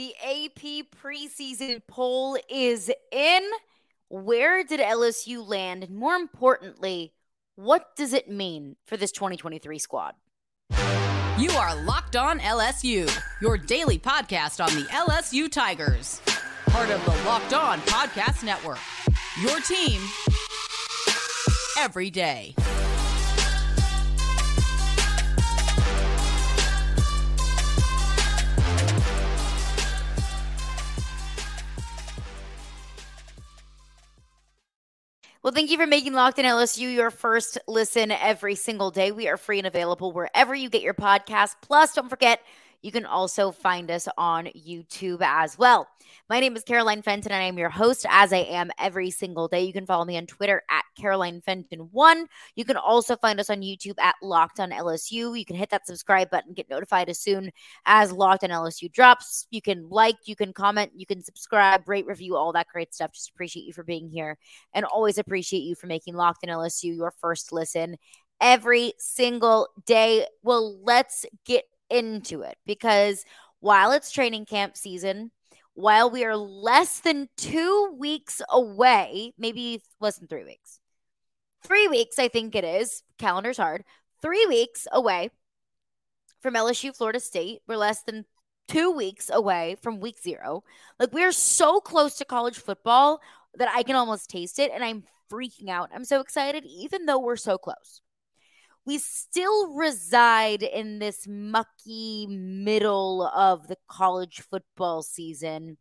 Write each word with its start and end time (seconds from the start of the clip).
The 0.00 0.14
AP 0.24 0.86
preseason 1.04 1.82
poll 1.86 2.38
is 2.48 2.90
in. 3.12 3.42
Where 4.08 4.64
did 4.64 4.80
LSU 4.80 5.46
land? 5.46 5.84
And 5.84 5.94
more 5.94 6.14
importantly, 6.14 7.12
what 7.54 7.94
does 7.96 8.14
it 8.14 8.26
mean 8.26 8.76
for 8.86 8.96
this 8.96 9.12
2023 9.12 9.78
squad? 9.78 10.14
You 11.36 11.50
are 11.50 11.76
Locked 11.84 12.16
On 12.16 12.38
LSU, 12.38 13.14
your 13.42 13.58
daily 13.58 13.98
podcast 13.98 14.64
on 14.66 14.74
the 14.74 14.88
LSU 14.88 15.52
Tigers. 15.52 16.22
Part 16.68 16.88
of 16.88 17.04
the 17.04 17.10
Locked 17.26 17.52
On 17.52 17.78
Podcast 17.80 18.42
Network. 18.42 18.78
Your 19.42 19.60
team 19.60 20.00
every 21.78 22.08
day. 22.08 22.54
Well, 35.50 35.56
thank 35.56 35.72
you 35.72 35.78
for 35.78 35.86
making 35.88 36.12
Locked 36.12 36.38
On 36.38 36.44
LSU 36.44 36.94
your 36.94 37.10
first 37.10 37.58
listen 37.66 38.12
every 38.12 38.54
single 38.54 38.92
day. 38.92 39.10
We 39.10 39.26
are 39.26 39.36
free 39.36 39.58
and 39.58 39.66
available 39.66 40.12
wherever 40.12 40.54
you 40.54 40.70
get 40.70 40.80
your 40.80 40.94
podcast. 40.94 41.56
Plus, 41.60 41.92
don't 41.92 42.08
forget, 42.08 42.40
you 42.82 42.90
can 42.90 43.04
also 43.04 43.50
find 43.50 43.90
us 43.90 44.08
on 44.16 44.46
YouTube 44.46 45.20
as 45.22 45.58
well. 45.58 45.86
My 46.28 46.40
name 46.40 46.56
is 46.56 46.62
Caroline 46.62 47.02
Fenton, 47.02 47.32
and 47.32 47.42
I 47.42 47.46
am 47.46 47.58
your 47.58 47.68
host, 47.68 48.06
as 48.08 48.32
I 48.32 48.38
am 48.38 48.70
every 48.78 49.10
single 49.10 49.48
day. 49.48 49.62
You 49.62 49.72
can 49.72 49.86
follow 49.86 50.04
me 50.04 50.16
on 50.16 50.26
Twitter 50.26 50.62
at 50.70 50.84
Caroline 50.96 51.42
Fenton1. 51.46 52.24
You 52.56 52.64
can 52.64 52.76
also 52.76 53.16
find 53.16 53.38
us 53.38 53.50
on 53.50 53.60
YouTube 53.60 53.98
at 53.98 54.14
Locked 54.22 54.60
on 54.60 54.70
LSU. 54.70 55.38
You 55.38 55.44
can 55.44 55.56
hit 55.56 55.70
that 55.70 55.86
subscribe 55.86 56.30
button, 56.30 56.54
get 56.54 56.70
notified 56.70 57.08
as 57.08 57.20
soon 57.20 57.50
as 57.86 58.12
Locked 58.12 58.44
on 58.44 58.50
LSU 58.50 58.90
drops. 58.90 59.46
You 59.50 59.60
can 59.60 59.88
like, 59.88 60.16
you 60.24 60.34
can 60.34 60.52
comment, 60.52 60.92
you 60.94 61.06
can 61.06 61.22
subscribe, 61.22 61.88
rate, 61.88 62.06
review, 62.06 62.36
all 62.36 62.52
that 62.52 62.68
great 62.72 62.94
stuff. 62.94 63.12
Just 63.12 63.30
appreciate 63.30 63.66
you 63.66 63.72
for 63.72 63.84
being 63.84 64.08
here 64.08 64.38
and 64.74 64.84
always 64.84 65.18
appreciate 65.18 65.60
you 65.60 65.74
for 65.74 65.86
making 65.86 66.14
Locked 66.14 66.46
on 66.46 66.54
LSU 66.54 66.96
your 66.96 67.12
first 67.20 67.52
listen 67.52 67.96
every 68.40 68.94
single 68.98 69.68
day. 69.86 70.26
Well, 70.42 70.78
let's 70.82 71.26
get 71.44 71.64
into 71.90 72.42
it 72.42 72.56
because 72.66 73.24
while 73.60 73.92
it's 73.92 74.10
training 74.10 74.46
camp 74.46 74.76
season, 74.76 75.30
while 75.74 76.10
we 76.10 76.24
are 76.24 76.36
less 76.36 77.00
than 77.00 77.28
two 77.36 77.94
weeks 77.98 78.42
away, 78.50 79.32
maybe 79.38 79.82
less 80.00 80.18
than 80.18 80.28
three 80.28 80.44
weeks, 80.44 80.80
three 81.62 81.88
weeks, 81.88 82.18
I 82.18 82.28
think 82.28 82.54
it 82.54 82.64
is, 82.64 83.02
calendar's 83.18 83.56
hard, 83.56 83.84
three 84.22 84.46
weeks 84.46 84.86
away 84.92 85.30
from 86.40 86.54
LSU, 86.54 86.96
Florida 86.96 87.20
State. 87.20 87.60
We're 87.66 87.76
less 87.76 88.02
than 88.02 88.24
two 88.68 88.90
weeks 88.90 89.30
away 89.32 89.76
from 89.82 90.00
week 90.00 90.20
zero. 90.20 90.62
Like 90.98 91.12
we're 91.12 91.32
so 91.32 91.80
close 91.80 92.16
to 92.16 92.24
college 92.24 92.58
football 92.58 93.20
that 93.56 93.70
I 93.74 93.82
can 93.82 93.96
almost 93.96 94.30
taste 94.30 94.58
it 94.58 94.70
and 94.72 94.84
I'm 94.84 95.04
freaking 95.30 95.68
out. 95.68 95.90
I'm 95.94 96.04
so 96.04 96.20
excited, 96.20 96.64
even 96.64 97.06
though 97.06 97.18
we're 97.18 97.36
so 97.36 97.58
close 97.58 98.00
we 98.90 98.98
still 98.98 99.72
reside 99.74 100.64
in 100.64 100.98
this 100.98 101.24
mucky 101.28 102.26
middle 102.28 103.22
of 103.22 103.68
the 103.68 103.76
college 103.88 104.40
football 104.40 105.00
season. 105.00 105.78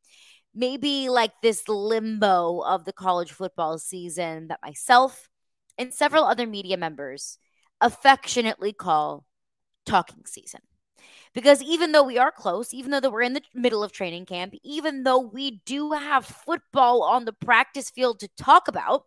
Maybe 0.53 1.09
like 1.09 1.31
this 1.41 1.67
limbo 1.67 2.59
of 2.59 2.85
the 2.85 2.93
college 2.93 3.31
football 3.31 3.79
season 3.79 4.49
that 4.49 4.59
myself 4.61 5.27
and 5.75 5.91
several 5.91 6.23
other 6.23 6.45
media 6.45 6.77
members 6.77 7.39
affectionately 7.81 8.73
call 8.73 9.25
talking 9.87 10.25
season. 10.27 10.61
Because 11.33 11.63
even 11.63 11.93
though 11.93 12.03
we 12.03 12.19
are 12.19 12.31
close, 12.31 12.75
even 12.75 12.91
though 12.91 13.09
we're 13.09 13.23
in 13.23 13.33
the 13.33 13.41
middle 13.55 13.83
of 13.83 13.91
training 13.91 14.27
camp, 14.27 14.53
even 14.63 15.01
though 15.01 15.17
we 15.17 15.63
do 15.65 15.93
have 15.93 16.27
football 16.27 17.01
on 17.01 17.25
the 17.25 17.33
practice 17.33 17.89
field 17.89 18.19
to 18.19 18.29
talk 18.37 18.67
about, 18.67 19.05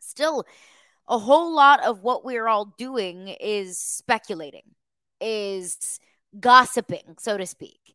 still 0.00 0.44
a 1.08 1.18
whole 1.18 1.54
lot 1.54 1.82
of 1.82 2.02
what 2.02 2.24
we're 2.24 2.46
all 2.46 2.74
doing 2.76 3.28
is 3.40 3.78
speculating, 3.78 4.74
is 5.20 5.98
gossiping, 6.38 7.16
so 7.18 7.38
to 7.38 7.46
speak. 7.46 7.94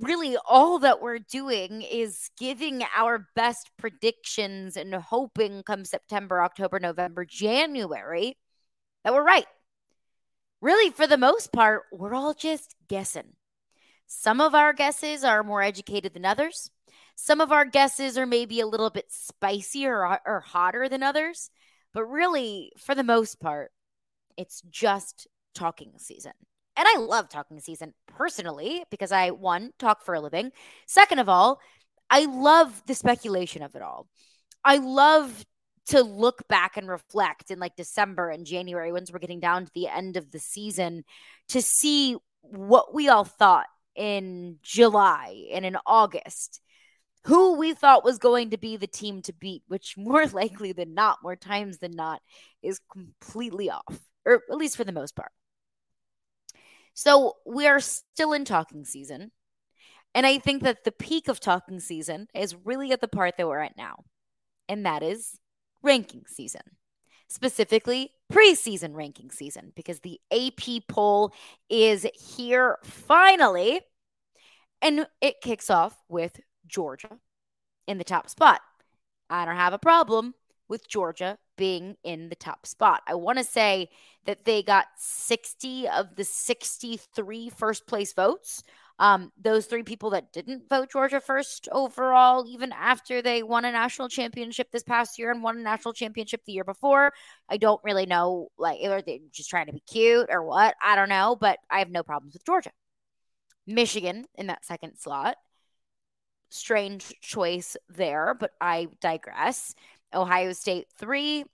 Really, 0.00 0.36
all 0.48 0.78
that 0.80 1.00
we're 1.02 1.18
doing 1.18 1.82
is 1.82 2.30
giving 2.38 2.82
our 2.96 3.28
best 3.36 3.70
predictions 3.76 4.76
and 4.76 4.94
hoping 4.94 5.62
come 5.62 5.84
September, 5.84 6.42
October, 6.42 6.80
November, 6.80 7.24
January 7.24 8.36
that 9.04 9.12
we're 9.12 9.24
right. 9.24 9.46
Really, 10.60 10.90
for 10.90 11.06
the 11.06 11.18
most 11.18 11.52
part, 11.52 11.82
we're 11.92 12.14
all 12.14 12.32
just 12.32 12.74
guessing. 12.88 13.34
Some 14.06 14.40
of 14.40 14.54
our 14.54 14.72
guesses 14.72 15.22
are 15.22 15.42
more 15.42 15.62
educated 15.62 16.14
than 16.14 16.24
others. 16.24 16.70
Some 17.14 17.40
of 17.40 17.52
our 17.52 17.66
guesses 17.66 18.16
are 18.18 18.26
maybe 18.26 18.60
a 18.60 18.66
little 18.66 18.90
bit 18.90 19.12
spicier 19.12 20.06
or, 20.06 20.20
or 20.26 20.40
hotter 20.40 20.88
than 20.88 21.02
others. 21.02 21.50
But 21.94 22.04
really, 22.04 22.72
for 22.76 22.94
the 22.94 23.04
most 23.04 23.40
part, 23.40 23.70
it's 24.36 24.60
just 24.68 25.26
talking 25.54 25.92
season. 25.96 26.32
And 26.76 26.86
I 26.88 26.98
love 26.98 27.28
talking 27.28 27.60
season 27.60 27.94
personally 28.06 28.84
because 28.90 29.12
I, 29.12 29.30
one, 29.30 29.70
talk 29.78 30.04
for 30.04 30.14
a 30.14 30.20
living. 30.20 30.50
Second 30.86 31.20
of 31.20 31.28
all, 31.28 31.60
I 32.10 32.24
love 32.26 32.82
the 32.86 32.94
speculation 32.94 33.62
of 33.62 33.76
it 33.76 33.82
all. 33.82 34.08
I 34.64 34.78
love 34.78 35.44
to 35.86 36.02
look 36.02 36.48
back 36.48 36.76
and 36.76 36.88
reflect 36.88 37.50
in 37.50 37.58
like 37.58 37.76
December 37.76 38.30
and 38.30 38.46
January 38.46 38.90
once 38.90 39.12
we're 39.12 39.18
getting 39.18 39.40
down 39.40 39.66
to 39.66 39.72
the 39.74 39.88
end 39.88 40.16
of 40.16 40.30
the 40.30 40.38
season 40.38 41.04
to 41.48 41.62
see 41.62 42.16
what 42.40 42.94
we 42.94 43.08
all 43.08 43.24
thought 43.24 43.66
in 43.94 44.58
July 44.62 45.46
and 45.52 45.64
in 45.64 45.76
August 45.86 46.60
who 47.24 47.56
we 47.56 47.72
thought 47.72 48.04
was 48.04 48.18
going 48.18 48.50
to 48.50 48.58
be 48.58 48.76
the 48.76 48.86
team 48.86 49.22
to 49.22 49.32
beat, 49.32 49.62
which 49.68 49.94
more 49.96 50.26
likely 50.26 50.72
than 50.72 50.94
not, 50.94 51.22
more 51.22 51.36
times 51.36 51.78
than 51.78 51.92
not, 51.92 52.20
is 52.62 52.80
completely 52.92 53.70
off, 53.70 54.00
or 54.24 54.42
at 54.50 54.56
least 54.56 54.76
for 54.76 54.84
the 54.84 54.92
most 54.92 55.16
part. 55.16 55.32
So 56.94 57.34
we 57.44 57.66
are 57.66 57.80
still 57.80 58.32
in 58.32 58.44
talking 58.44 58.84
season. 58.84 59.32
And 60.14 60.24
I 60.24 60.38
think 60.38 60.62
that 60.62 60.84
the 60.84 60.92
peak 60.92 61.26
of 61.26 61.40
talking 61.40 61.80
season 61.80 62.28
is 62.34 62.54
really 62.64 62.92
at 62.92 63.00
the 63.00 63.08
part 63.08 63.36
that 63.36 63.48
we're 63.48 63.58
at 63.58 63.76
now, 63.76 64.04
and 64.68 64.86
that 64.86 65.02
is 65.02 65.40
ranking 65.82 66.22
season, 66.28 66.62
specifically 67.26 68.12
preseason 68.32 68.94
ranking 68.94 69.32
season, 69.32 69.72
because 69.74 70.00
the 70.00 70.20
AP 70.30 70.86
poll 70.88 71.34
is 71.68 72.06
here 72.14 72.78
finally. 72.84 73.80
And 74.80 75.06
it 75.20 75.40
kicks 75.42 75.68
off 75.68 75.96
with 76.08 76.38
Georgia 76.66 77.18
in 77.86 77.98
the 77.98 78.04
top 78.04 78.28
spot. 78.28 78.60
I 79.30 79.44
don't 79.44 79.56
have 79.56 79.72
a 79.72 79.78
problem 79.78 80.34
with 80.68 80.88
Georgia 80.88 81.38
being 81.56 81.96
in 82.04 82.28
the 82.28 82.34
top 82.34 82.66
spot. 82.66 83.02
I 83.06 83.14
want 83.14 83.38
to 83.38 83.44
say 83.44 83.90
that 84.24 84.44
they 84.44 84.62
got 84.62 84.86
60 84.96 85.88
of 85.88 86.16
the 86.16 86.24
63 86.24 87.50
first 87.50 87.86
place 87.86 88.12
votes. 88.12 88.62
Um, 88.98 89.32
those 89.40 89.66
three 89.66 89.82
people 89.82 90.10
that 90.10 90.32
didn't 90.32 90.68
vote 90.68 90.92
Georgia 90.92 91.20
first 91.20 91.68
overall, 91.72 92.46
even 92.48 92.72
after 92.72 93.20
they 93.20 93.42
won 93.42 93.64
a 93.64 93.72
national 93.72 94.08
championship 94.08 94.70
this 94.70 94.84
past 94.84 95.18
year 95.18 95.32
and 95.32 95.42
won 95.42 95.58
a 95.58 95.62
national 95.62 95.94
championship 95.94 96.42
the 96.44 96.52
year 96.52 96.64
before, 96.64 97.12
I 97.48 97.56
don't 97.56 97.82
really 97.82 98.06
know. 98.06 98.48
Like, 98.56 98.80
are 98.84 99.02
they 99.02 99.20
just 99.32 99.50
trying 99.50 99.66
to 99.66 99.72
be 99.72 99.80
cute 99.80 100.28
or 100.30 100.44
what? 100.44 100.76
I 100.82 100.94
don't 100.94 101.08
know, 101.08 101.36
but 101.38 101.58
I 101.68 101.80
have 101.80 101.90
no 101.90 102.04
problems 102.04 102.34
with 102.34 102.46
Georgia. 102.46 102.70
Michigan 103.66 104.26
in 104.36 104.46
that 104.46 104.64
second 104.64 104.96
slot 104.96 105.36
strange 106.54 107.12
choice 107.20 107.76
there, 107.88 108.34
but 108.38 108.52
I 108.60 108.88
digress. 109.00 109.74
Ohio 110.12 110.52
State 110.52 110.86
three, 110.96 111.44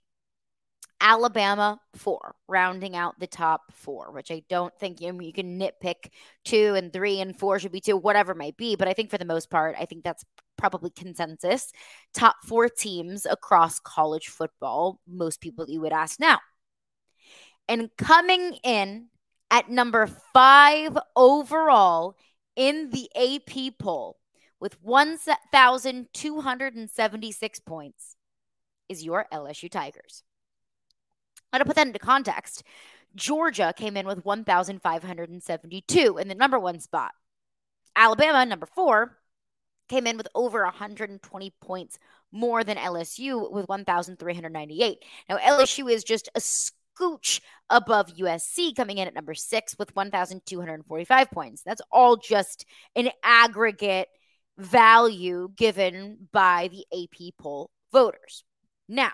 Alabama 0.99 1.79
four, 1.95 2.35
rounding 2.47 2.95
out 2.95 3.19
the 3.19 3.27
top 3.27 3.61
four, 3.71 4.11
which 4.11 4.29
I 4.29 4.43
don't 4.49 4.73
think 4.79 5.01
you, 5.01 5.19
you 5.19 5.33
can 5.33 5.59
nitpick 5.59 6.11
two 6.45 6.75
and 6.75 6.93
three 6.93 7.19
and 7.19 7.37
four 7.37 7.57
should 7.57 7.71
be 7.71 7.81
two, 7.81 7.97
whatever 7.97 8.35
might 8.35 8.55
be. 8.55 8.75
But 8.75 8.87
I 8.87 8.93
think 8.93 9.09
for 9.09 9.17
the 9.17 9.25
most 9.25 9.49
part, 9.49 9.75
I 9.79 9.85
think 9.85 10.03
that's 10.03 10.23
probably 10.57 10.91
consensus. 10.91 11.71
Top 12.13 12.35
four 12.45 12.69
teams 12.69 13.25
across 13.25 13.79
college 13.79 14.27
football, 14.27 14.99
most 15.07 15.41
people 15.41 15.65
you 15.67 15.81
would 15.81 15.93
ask 15.93 16.19
now. 16.19 16.39
And 17.67 17.89
coming 17.97 18.57
in 18.63 19.07
at 19.49 19.69
number 19.69 20.07
five 20.33 20.97
overall 21.15 22.15
in 22.55 22.91
the 22.91 23.09
AP 23.15 23.77
poll 23.79 24.17
with 24.61 24.81
1,276 24.81 27.59
points 27.61 28.15
is 28.87 29.03
your 29.03 29.25
LSU 29.33 29.69
Tigers. 29.69 30.23
Now, 31.51 31.59
to 31.59 31.65
put 31.65 31.75
that 31.75 31.87
into 31.87 31.99
context, 31.99 32.63
Georgia 33.15 33.73
came 33.75 33.97
in 33.97 34.07
with 34.07 34.23
1,572 34.23 36.17
in 36.17 36.29
the 36.29 36.35
number 36.35 36.59
one 36.59 36.79
spot. 36.79 37.11
Alabama, 37.95 38.45
number 38.45 38.67
four, 38.67 39.17
came 39.89 40.05
in 40.07 40.15
with 40.15 40.29
over 40.33 40.63
120 40.63 41.53
points 41.59 41.99
more 42.31 42.63
than 42.63 42.77
LSU 42.77 43.51
with 43.51 43.67
1,398. 43.67 45.03
Now, 45.27 45.35
LSU 45.37 45.91
is 45.91 46.05
just 46.05 46.29
a 46.35 46.39
scooch 46.39 47.41
above 47.69 48.15
USC, 48.15 48.73
coming 48.75 48.99
in 48.99 49.07
at 49.07 49.13
number 49.13 49.33
six 49.33 49.75
with 49.77 49.93
1,245 49.95 51.31
points. 51.31 51.63
That's 51.63 51.81
all 51.91 52.15
just 52.15 52.65
an 52.95 53.09
aggregate 53.23 54.07
value 54.57 55.49
given 55.55 56.27
by 56.31 56.69
the 56.71 56.85
AP 56.93 57.33
poll 57.37 57.71
voters. 57.91 58.43
Now, 58.87 59.11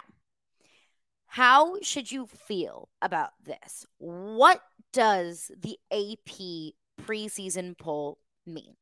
how 1.28 1.78
should 1.81 2.12
you 2.12 2.28
feel 2.28 2.89
about 3.01 3.31
this? 3.44 3.86
What 3.98 4.62
does 4.94 5.51
the 5.60 5.78
AP 5.92 6.74
preseason 7.06 7.78
poll 7.78 8.18
mean? 8.45 8.75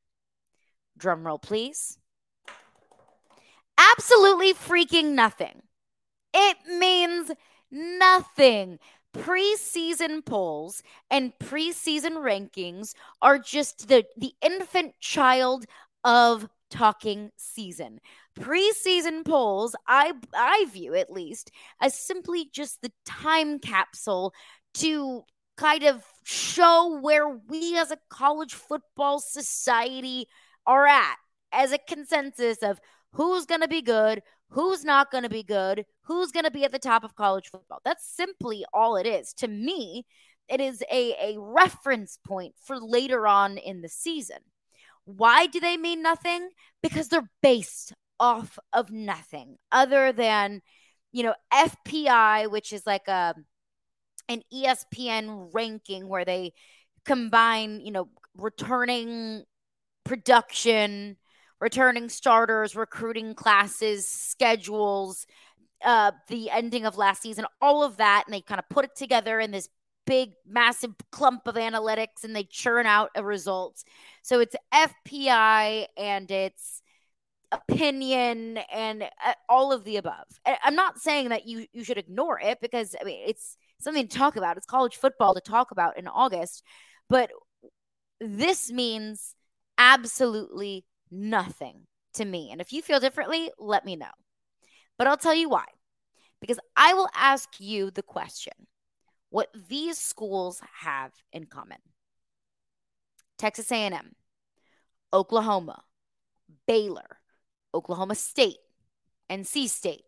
Drumroll, 0.98 1.42
please. 1.42 1.98
Absolutely 3.78 4.54
freaking 4.54 5.12
nothing. 5.12 5.64
It 6.34 6.58
means 6.68 7.32
nothing. 7.72 8.80
Preseason 9.14 10.26
polls 10.26 10.84
and 11.10 11.34
preseason 11.40 12.18
rankings 12.18 12.94
are 13.22 13.40
just 13.40 13.88
the, 13.88 14.06
the 14.18 14.34
infant 14.42 15.00
child 15.00 15.66
of 16.06 16.48
talking 16.70 17.32
season. 17.36 18.00
Preseason 18.40 19.26
polls, 19.26 19.76
I 19.88 20.14
I 20.34 20.68
view 20.72 20.96
at 20.96 21.12
least 21.12 21.52
as 21.82 22.00
simply 22.00 22.50
just 22.54 22.82
the 22.82 22.92
time 23.06 23.60
capsule 23.60 24.34
to 24.76 25.24
kind 25.58 25.84
of 25.84 26.04
show 26.24 27.00
where 27.02 27.30
we 27.30 27.78
as 27.78 27.92
a 27.92 27.98
college 28.10 28.54
football 28.54 29.20
society 29.20 30.28
are 30.66 30.86
at 30.86 31.16
as 31.52 31.72
a 31.72 31.78
consensus 31.78 32.62
of 32.62 32.80
who's 33.14 33.46
going 33.46 33.62
to 33.62 33.68
be 33.68 33.82
good, 33.82 34.22
who's 34.50 34.84
not 34.84 35.12
going 35.12 35.24
to 35.24 35.30
be 35.30 35.44
good, 35.44 35.86
who's 36.04 36.32
going 36.32 36.44
to 36.44 36.52
be 36.52 36.66
at 36.66 36.72
the 36.72 36.80
top 36.80 37.04
of 37.04 37.16
college 37.16 37.48
football. 37.50 37.80
That's 37.86 38.06
simply 38.06 38.66
all 38.74 38.98
it 38.98 39.08
is. 39.08 39.34
To 39.36 39.48
me, 39.48 40.06
it 40.50 40.60
is 40.60 40.84
a, 40.92 41.34
a 41.36 41.40
reference 41.40 42.20
point 42.28 42.54
for 42.66 42.78
later 42.80 43.26
on 43.26 43.58
in 43.58 43.82
the 43.82 43.90
season. 43.90 44.40
Why 45.06 45.48
do 45.48 45.60
they 45.60 45.78
mean 45.78 46.02
nothing? 46.02 46.50
Because 46.84 47.08
they're 47.08 47.30
based 47.42 47.94
off 48.20 48.58
of 48.74 48.92
nothing 48.92 49.58
other 49.72 50.12
than, 50.12 50.62
you 51.12 51.24
know, 51.24 51.36
FPI, 51.54 52.50
which 52.50 52.74
is 52.74 52.86
like 52.86 53.08
a 53.08 53.36
an 54.28 54.42
ESPN 54.54 55.50
ranking 55.54 56.08
where 56.08 56.26
they 56.26 56.54
combine, 57.06 57.80
you 57.82 57.92
know, 57.92 58.10
returning 58.36 59.44
production, 60.04 61.18
returning 61.60 62.10
starters, 62.10 62.76
recruiting 62.76 63.36
classes, 63.36 64.08
schedules, 64.08 65.26
uh, 65.84 66.12
the 66.30 66.50
ending 66.50 66.86
of 66.86 66.98
last 66.98 67.22
season, 67.22 67.46
all 67.62 67.84
of 67.84 67.98
that, 67.98 68.24
and 68.26 68.34
they 68.34 68.42
kind 68.42 68.60
of 68.60 68.68
put 68.70 68.86
it 68.86 68.96
together 68.96 69.40
in 69.40 69.52
this 69.52 69.70
big, 70.06 70.34
massive 70.48 70.94
clump 71.12 71.48
of 71.48 71.56
analytics 71.56 72.24
and 72.24 72.36
they 72.36 72.44
churn 72.44 72.86
out 72.86 73.12
a 73.16 73.24
results. 73.24 73.84
So 74.22 74.40
it's 74.40 74.56
FPI 74.74 75.88
and 75.98 76.30
it's 76.30 76.82
opinion 77.52 78.58
and 78.72 79.04
uh, 79.04 79.34
all 79.50 79.72
of 79.72 79.84
the 79.84 79.98
above. 79.98 80.26
I'm 80.64 80.76
not 80.76 81.00
saying 81.00 81.30
that 81.30 81.48
you 81.48 81.66
you 81.74 81.84
should 81.84 81.98
ignore 81.98 82.40
it 82.40 82.60
because 82.62 82.96
I 83.00 83.04
mean 83.04 83.22
it's 83.26 83.58
something 83.80 84.08
to 84.08 84.18
talk 84.18 84.36
about. 84.36 84.58
It's 84.58 84.66
college 84.66 84.96
football 84.96 85.34
to 85.34 85.42
talk 85.42 85.72
about 85.72 85.98
in 85.98 86.08
August, 86.08 86.64
but 87.10 87.32
this 88.20 88.72
means 88.72 89.36
absolutely 89.78 90.86
nothing 91.12 91.88
to 92.14 92.26
me. 92.26 92.50
And 92.52 92.62
if 92.62 92.74
you 92.74 92.82
feel 92.82 93.00
differently, 93.00 93.52
let 93.60 93.86
me 93.86 93.96
know. 93.96 94.08
But 94.98 95.08
I'll 95.08 95.18
tell 95.18 95.36
you 95.36 95.50
why. 95.50 95.66
Because 96.42 96.60
I 96.76 96.94
will 96.94 97.10
ask 97.16 97.50
you 97.60 97.92
the 97.92 98.04
question 98.04 98.54
what 99.36 99.50
these 99.68 99.98
schools 99.98 100.62
have 100.80 101.12
in 101.34 101.46
common. 101.46 101.80
Texas 103.38 103.70
A&M, 103.70 104.16
Oklahoma, 105.12 105.84
Baylor, 106.66 107.18
Oklahoma 107.74 108.16
State, 108.16 108.60
NC 109.30 109.68
State, 109.68 110.06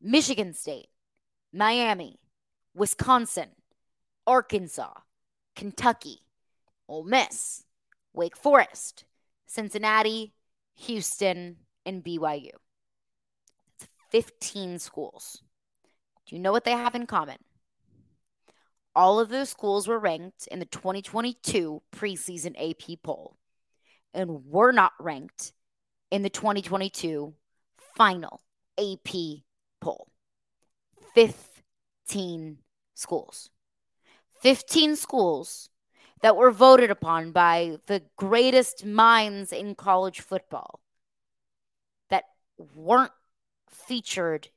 Michigan 0.00 0.54
State, 0.54 0.86
Miami, 1.52 2.20
Wisconsin, 2.72 3.48
Arkansas, 4.28 4.94
Kentucky, 5.56 6.20
Ole 6.86 7.02
Miss, 7.02 7.64
Wake 8.12 8.36
Forest, 8.36 9.06
Cincinnati, 9.44 10.34
Houston, 10.86 11.56
and 11.84 12.04
BYU. 12.04 12.52
It's 13.74 13.88
15 14.10 14.78
schools. 14.78 15.42
Do 16.26 16.36
you 16.36 16.40
know 16.40 16.52
what 16.52 16.62
they 16.62 16.70
have 16.70 16.94
in 16.94 17.08
common? 17.08 17.38
All 18.94 19.18
of 19.18 19.30
those 19.30 19.48
schools 19.48 19.88
were 19.88 19.98
ranked 19.98 20.46
in 20.48 20.58
the 20.58 20.66
2022 20.66 21.82
preseason 21.94 22.54
AP 22.58 23.02
poll 23.02 23.36
and 24.12 24.44
were 24.46 24.72
not 24.72 24.92
ranked 25.00 25.52
in 26.10 26.22
the 26.22 26.30
2022 26.30 27.32
final 27.96 28.42
AP 28.78 29.42
poll. 29.80 30.08
15 31.14 32.58
schools. 32.94 33.50
15 34.40 34.96
schools 34.96 35.70
that 36.20 36.36
were 36.36 36.50
voted 36.50 36.90
upon 36.90 37.32
by 37.32 37.78
the 37.86 38.02
greatest 38.16 38.84
minds 38.84 39.52
in 39.52 39.74
college 39.74 40.20
football 40.20 40.80
that 42.10 42.24
weren't 42.74 43.12
featured 43.70 44.48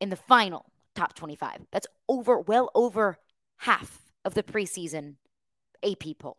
in 0.00 0.10
the 0.10 0.16
final 0.16 0.66
top 0.94 1.14
25. 1.14 1.66
That's 1.72 1.86
over, 2.08 2.38
well 2.38 2.70
over 2.74 3.18
half 3.58 4.00
of 4.24 4.34
the 4.34 4.42
preseason 4.42 5.16
AP 5.82 6.18
poll. 6.18 6.38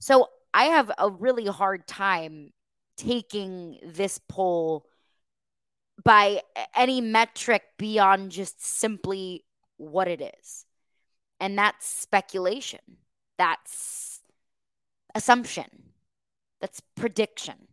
So 0.00 0.28
I 0.54 0.64
have 0.64 0.90
a 0.98 1.10
really 1.10 1.46
hard 1.46 1.86
time 1.86 2.52
taking 2.96 3.78
this 3.82 4.20
poll 4.28 4.86
by 6.04 6.42
any 6.76 7.00
metric 7.00 7.62
beyond 7.76 8.30
just 8.30 8.64
simply 8.64 9.44
what 9.76 10.08
it 10.08 10.20
is. 10.40 10.64
And 11.40 11.58
that's 11.58 11.86
speculation. 11.86 12.80
That's 13.36 14.20
assumption. 15.14 15.66
That's 16.60 16.80
prediction. 16.96 17.68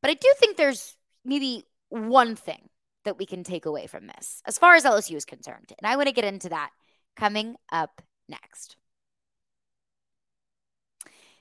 But 0.00 0.10
I 0.10 0.14
do 0.14 0.32
think 0.38 0.56
there's 0.56 0.96
maybe 1.24 1.64
one 1.88 2.36
thing 2.36 2.68
that 3.04 3.18
we 3.18 3.26
can 3.26 3.44
take 3.44 3.66
away 3.66 3.86
from 3.86 4.06
this 4.06 4.42
as 4.46 4.58
far 4.58 4.74
as 4.74 4.84
LSU 4.84 5.16
is 5.16 5.24
concerned. 5.24 5.72
And 5.78 5.90
I 5.90 5.96
want 5.96 6.08
to 6.08 6.14
get 6.14 6.24
into 6.24 6.48
that 6.50 6.70
coming 7.18 7.56
up 7.70 8.00
next. 8.28 8.76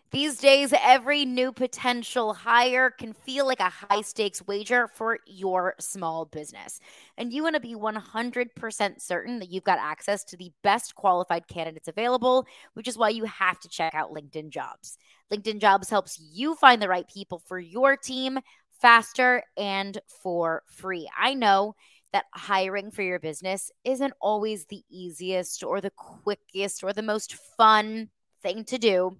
These 0.09 0.37
days, 0.37 0.73
every 0.73 1.25
new 1.25 1.51
potential 1.51 2.33
hire 2.33 2.89
can 2.89 3.11
feel 3.11 3.45
like 3.45 3.59
a 3.59 3.69
high 3.69 3.99
stakes 4.01 4.41
wager 4.47 4.87
for 4.87 5.19
your 5.27 5.75
small 5.79 6.23
business. 6.23 6.79
And 7.17 7.33
you 7.33 7.43
want 7.43 7.55
to 7.55 7.59
be 7.59 7.75
100% 7.75 9.01
certain 9.01 9.39
that 9.39 9.49
you've 9.49 9.65
got 9.65 9.79
access 9.79 10.23
to 10.25 10.37
the 10.37 10.53
best 10.63 10.95
qualified 10.95 11.49
candidates 11.49 11.89
available, 11.89 12.47
which 12.73 12.87
is 12.87 12.97
why 12.97 13.09
you 13.09 13.25
have 13.25 13.59
to 13.59 13.67
check 13.67 13.93
out 13.93 14.13
LinkedIn 14.13 14.49
Jobs. 14.49 14.97
LinkedIn 15.29 15.59
Jobs 15.59 15.89
helps 15.89 16.17
you 16.17 16.55
find 16.55 16.81
the 16.81 16.87
right 16.87 17.07
people 17.09 17.39
for 17.45 17.59
your 17.59 17.97
team 17.97 18.39
faster 18.79 19.43
and 19.57 19.99
for 20.23 20.63
free. 20.67 21.09
I 21.19 21.33
know 21.33 21.75
that 22.17 22.25
hiring 22.33 22.89
for 22.89 23.03
your 23.03 23.19
business 23.19 23.69
isn't 23.83 24.13
always 24.19 24.65
the 24.65 24.83
easiest 24.89 25.63
or 25.63 25.79
the 25.79 25.91
quickest 25.91 26.83
or 26.83 26.91
the 26.91 27.03
most 27.03 27.35
fun 27.55 28.09
thing 28.41 28.63
to 28.65 28.79
do. 28.79 29.15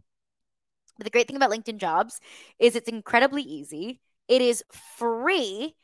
But 0.98 1.04
the 1.04 1.12
great 1.12 1.28
thing 1.28 1.36
about 1.36 1.52
LinkedIn 1.52 1.78
Jobs 1.78 2.20
is 2.58 2.76
it's 2.76 2.90
incredibly 2.90 3.44
easy. 3.44 4.02
It 4.28 4.42
is 4.42 4.64
free 4.98 5.76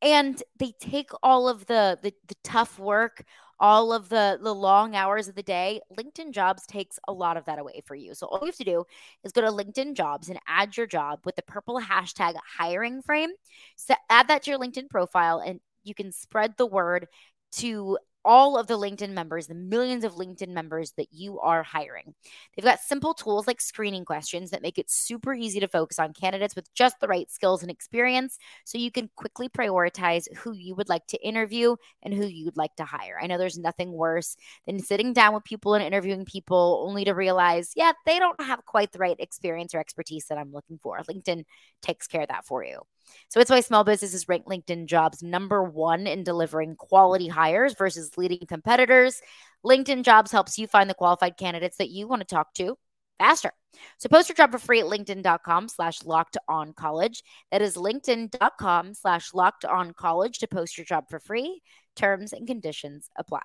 and 0.00 0.40
they 0.58 0.72
take 0.80 1.10
all 1.24 1.48
of 1.48 1.66
the, 1.66 1.98
the 2.02 2.14
the, 2.28 2.36
tough 2.44 2.78
work 2.78 3.24
all 3.58 3.92
of 3.92 4.08
the 4.08 4.38
the 4.42 4.54
long 4.54 4.96
hours 4.96 5.28
of 5.28 5.34
the 5.34 5.42
day 5.42 5.78
linkedin 5.98 6.32
jobs 6.32 6.64
takes 6.66 6.98
a 7.06 7.12
lot 7.12 7.36
of 7.36 7.44
that 7.44 7.58
away 7.58 7.82
for 7.84 7.94
you 7.94 8.14
so 8.14 8.26
all 8.26 8.40
you 8.40 8.46
have 8.46 8.56
to 8.56 8.64
do 8.64 8.84
is 9.22 9.32
go 9.32 9.42
to 9.42 9.48
linkedin 9.48 9.94
jobs 9.94 10.30
and 10.30 10.40
add 10.48 10.74
your 10.74 10.86
job 10.86 11.20
with 11.26 11.36
the 11.36 11.42
purple 11.42 11.78
hashtag 11.78 12.34
hiring 12.56 13.02
frame 13.02 13.28
so 13.76 13.94
add 14.08 14.28
that 14.28 14.42
to 14.42 14.50
your 14.50 14.58
linkedin 14.58 14.88
profile 14.88 15.42
and 15.44 15.60
you 15.84 15.94
can 15.94 16.12
spread 16.12 16.54
the 16.56 16.66
word 16.66 17.08
to 17.52 17.98
all 18.24 18.58
of 18.58 18.66
the 18.66 18.78
LinkedIn 18.78 19.10
members, 19.10 19.46
the 19.46 19.54
millions 19.54 20.04
of 20.04 20.14
LinkedIn 20.14 20.48
members 20.48 20.92
that 20.92 21.08
you 21.10 21.40
are 21.40 21.62
hiring. 21.62 22.14
They've 22.54 22.64
got 22.64 22.80
simple 22.80 23.14
tools 23.14 23.46
like 23.46 23.60
screening 23.60 24.04
questions 24.04 24.50
that 24.50 24.62
make 24.62 24.78
it 24.78 24.90
super 24.90 25.32
easy 25.34 25.60
to 25.60 25.68
focus 25.68 25.98
on 25.98 26.12
candidates 26.12 26.54
with 26.54 26.72
just 26.74 27.00
the 27.00 27.08
right 27.08 27.30
skills 27.30 27.62
and 27.62 27.70
experience 27.70 28.38
so 28.64 28.78
you 28.78 28.90
can 28.90 29.08
quickly 29.16 29.48
prioritize 29.48 30.24
who 30.36 30.52
you 30.52 30.74
would 30.74 30.88
like 30.88 31.06
to 31.06 31.26
interview 31.26 31.76
and 32.02 32.12
who 32.12 32.26
you'd 32.26 32.56
like 32.56 32.74
to 32.76 32.84
hire. 32.84 33.18
I 33.20 33.26
know 33.26 33.38
there's 33.38 33.58
nothing 33.58 33.92
worse 33.92 34.36
than 34.66 34.80
sitting 34.80 35.12
down 35.12 35.34
with 35.34 35.44
people 35.44 35.74
and 35.74 35.82
interviewing 35.82 36.24
people 36.24 36.84
only 36.86 37.04
to 37.04 37.12
realize, 37.12 37.72
yeah, 37.74 37.92
they 38.04 38.18
don't 38.18 38.40
have 38.42 38.64
quite 38.66 38.92
the 38.92 38.98
right 38.98 39.16
experience 39.18 39.74
or 39.74 39.80
expertise 39.80 40.26
that 40.26 40.38
I'm 40.38 40.52
looking 40.52 40.78
for. 40.82 40.98
LinkedIn 40.98 41.44
takes 41.80 42.06
care 42.06 42.22
of 42.22 42.28
that 42.28 42.44
for 42.44 42.64
you. 42.64 42.82
So 43.28 43.40
it's 43.40 43.50
why 43.50 43.60
small 43.60 43.84
businesses 43.84 44.28
rank 44.28 44.46
LinkedIn 44.46 44.86
jobs 44.86 45.22
number 45.22 45.62
one 45.62 46.06
in 46.06 46.24
delivering 46.24 46.76
quality 46.76 47.28
hires 47.28 47.74
versus 47.74 48.16
leading 48.16 48.46
competitors. 48.46 49.20
LinkedIn 49.64 50.04
Jobs 50.04 50.32
helps 50.32 50.58
you 50.58 50.66
find 50.66 50.88
the 50.88 50.94
qualified 50.94 51.36
candidates 51.36 51.76
that 51.76 51.90
you 51.90 52.08
want 52.08 52.20
to 52.20 52.26
talk 52.26 52.54
to 52.54 52.76
faster. 53.18 53.52
So 53.98 54.08
post 54.08 54.28
your 54.28 54.36
job 54.36 54.50
for 54.50 54.58
free 54.58 54.80
at 54.80 54.86
linkedin.com 54.86 55.68
slash 55.68 56.02
locked 56.04 56.38
on 56.48 56.72
college. 56.72 57.22
That 57.52 57.62
is 57.62 57.76
linkedin.com 57.76 58.94
slash 58.94 59.34
locked 59.34 59.64
on 59.64 59.92
college 59.92 60.38
to 60.38 60.48
post 60.48 60.76
your 60.78 60.86
job 60.86 61.04
for 61.08 61.20
free. 61.20 61.60
Terms 61.94 62.32
and 62.32 62.46
conditions 62.46 63.10
apply. 63.16 63.44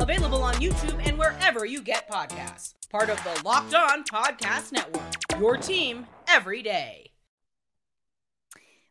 Available 0.00 0.42
on 0.42 0.54
YouTube 0.54 1.04
and 1.06 1.18
wherever 1.18 1.66
you 1.66 1.82
get 1.82 2.08
podcasts. 2.08 2.74
Part 2.88 3.10
of 3.10 3.22
the 3.24 3.42
Locked 3.44 3.74
On 3.74 4.04
Podcast 4.04 4.72
Network. 4.72 5.40
Your 5.40 5.56
team 5.56 6.06
every 6.28 6.62
day. 6.62 7.10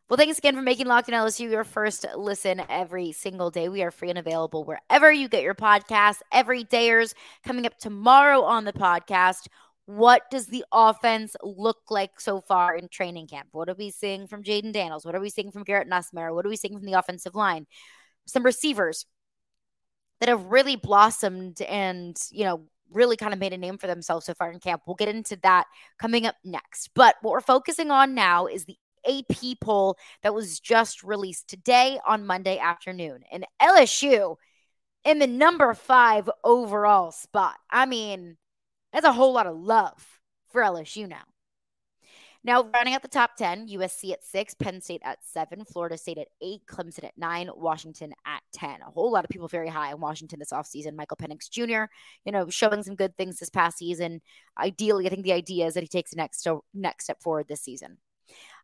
Well, 0.08 0.16
thanks 0.16 0.38
again 0.38 0.54
for 0.54 0.62
making 0.62 0.86
Locked 0.86 1.10
on 1.10 1.26
LSU 1.26 1.50
your 1.50 1.64
first 1.64 2.06
listen 2.16 2.62
every 2.68 3.12
single 3.12 3.50
day. 3.50 3.68
We 3.68 3.82
are 3.82 3.90
free 3.90 4.10
and 4.10 4.18
available 4.18 4.64
wherever 4.64 5.10
you 5.10 5.28
get 5.28 5.42
your 5.42 5.54
podcasts. 5.54 6.20
Every 6.30 6.64
dayers 6.64 7.14
coming 7.44 7.66
up 7.66 7.78
tomorrow 7.78 8.42
on 8.42 8.64
the 8.64 8.72
podcast. 8.72 9.48
What 9.86 10.30
does 10.30 10.46
the 10.46 10.64
offense 10.72 11.36
look 11.42 11.78
like 11.90 12.20
so 12.20 12.42
far 12.42 12.76
in 12.76 12.88
training 12.88 13.28
camp? 13.28 13.48
What 13.52 13.70
are 13.70 13.74
we 13.74 13.90
seeing 13.90 14.26
from 14.26 14.42
Jayden 14.42 14.72
Daniels? 14.72 15.06
What 15.06 15.14
are 15.14 15.20
we 15.20 15.30
seeing 15.30 15.50
from 15.50 15.64
Garrett 15.64 15.88
Nussmeier? 15.88 16.34
What 16.34 16.44
are 16.44 16.50
we 16.50 16.56
seeing 16.56 16.76
from 16.76 16.86
the 16.86 16.98
offensive 16.98 17.34
line? 17.34 17.66
Some 18.26 18.42
receivers 18.42 19.06
that 20.20 20.28
have 20.28 20.46
really 20.46 20.76
blossomed 20.76 21.60
and, 21.62 22.18
you 22.30 22.44
know, 22.44 22.62
really 22.90 23.16
kind 23.16 23.32
of 23.32 23.38
made 23.38 23.52
a 23.52 23.58
name 23.58 23.78
for 23.78 23.86
themselves 23.86 24.26
so 24.26 24.34
far 24.34 24.50
in 24.50 24.60
camp. 24.60 24.82
We'll 24.86 24.96
get 24.96 25.08
into 25.08 25.36
that 25.42 25.66
coming 25.98 26.26
up 26.26 26.36
next. 26.44 26.90
But 26.94 27.16
what 27.22 27.32
we're 27.32 27.40
focusing 27.40 27.90
on 27.90 28.14
now 28.14 28.46
is 28.46 28.64
the 28.64 28.76
AP 29.06 29.60
poll 29.60 29.96
that 30.22 30.34
was 30.34 30.60
just 30.60 31.02
released 31.02 31.48
today 31.48 31.98
on 32.06 32.26
Monday 32.26 32.58
afternoon. 32.58 33.22
And 33.30 33.46
LSU 33.60 34.36
in 35.04 35.18
the 35.18 35.26
number 35.26 35.72
five 35.74 36.28
overall 36.44 37.12
spot. 37.12 37.56
I 37.70 37.86
mean, 37.86 38.36
that's 38.92 39.06
a 39.06 39.12
whole 39.12 39.32
lot 39.32 39.46
of 39.46 39.56
love 39.56 40.20
for 40.50 40.62
LSU 40.62 41.08
now. 41.08 41.22
Now, 42.44 42.62
running 42.72 42.94
at 42.94 43.02
the 43.02 43.08
top 43.08 43.36
10, 43.36 43.68
USC 43.68 44.12
at 44.12 44.24
six, 44.24 44.54
Penn 44.54 44.80
State 44.80 45.02
at 45.04 45.18
seven, 45.24 45.64
Florida 45.64 45.98
State 45.98 46.18
at 46.18 46.28
eight, 46.40 46.60
Clemson 46.66 47.04
at 47.04 47.18
nine, 47.18 47.50
Washington 47.54 48.12
at 48.24 48.42
10. 48.52 48.80
A 48.80 48.90
whole 48.90 49.10
lot 49.10 49.24
of 49.24 49.30
people 49.30 49.48
very 49.48 49.68
high 49.68 49.90
in 49.90 50.00
Washington 50.00 50.38
this 50.38 50.52
offseason. 50.52 50.94
Michael 50.94 51.16
Penix 51.16 51.50
Jr., 51.50 51.90
you 52.24 52.32
know, 52.32 52.48
showing 52.48 52.82
some 52.82 52.94
good 52.94 53.16
things 53.16 53.38
this 53.38 53.50
past 53.50 53.78
season. 53.78 54.20
Ideally, 54.58 55.06
I 55.06 55.10
think 55.10 55.24
the 55.24 55.32
idea 55.32 55.66
is 55.66 55.74
that 55.74 55.82
he 55.82 55.88
takes 55.88 56.12
the 56.12 56.16
next, 56.16 56.46
next 56.72 57.04
step 57.04 57.20
forward 57.20 57.48
this 57.48 57.60
season. 57.62 57.98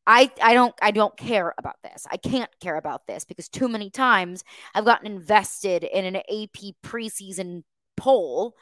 I 0.07 0.31
I 0.43 0.52
don't 0.52 0.75
I 0.83 0.90
don't 0.90 1.16
care 1.16 1.54
about 1.57 1.76
this. 1.83 2.07
I 2.11 2.19
can't 2.19 2.50
care 2.61 2.76
about 2.76 3.07
this 3.07 3.25
because 3.25 3.49
too 3.49 3.69
many 3.69 3.88
times 3.90 4.45
I've 4.75 4.85
gotten 4.85 5.07
invested 5.07 5.83
in 5.83 6.04
an 6.04 6.16
AP 6.16 6.75
preseason 6.85 7.62
poll 7.97 8.54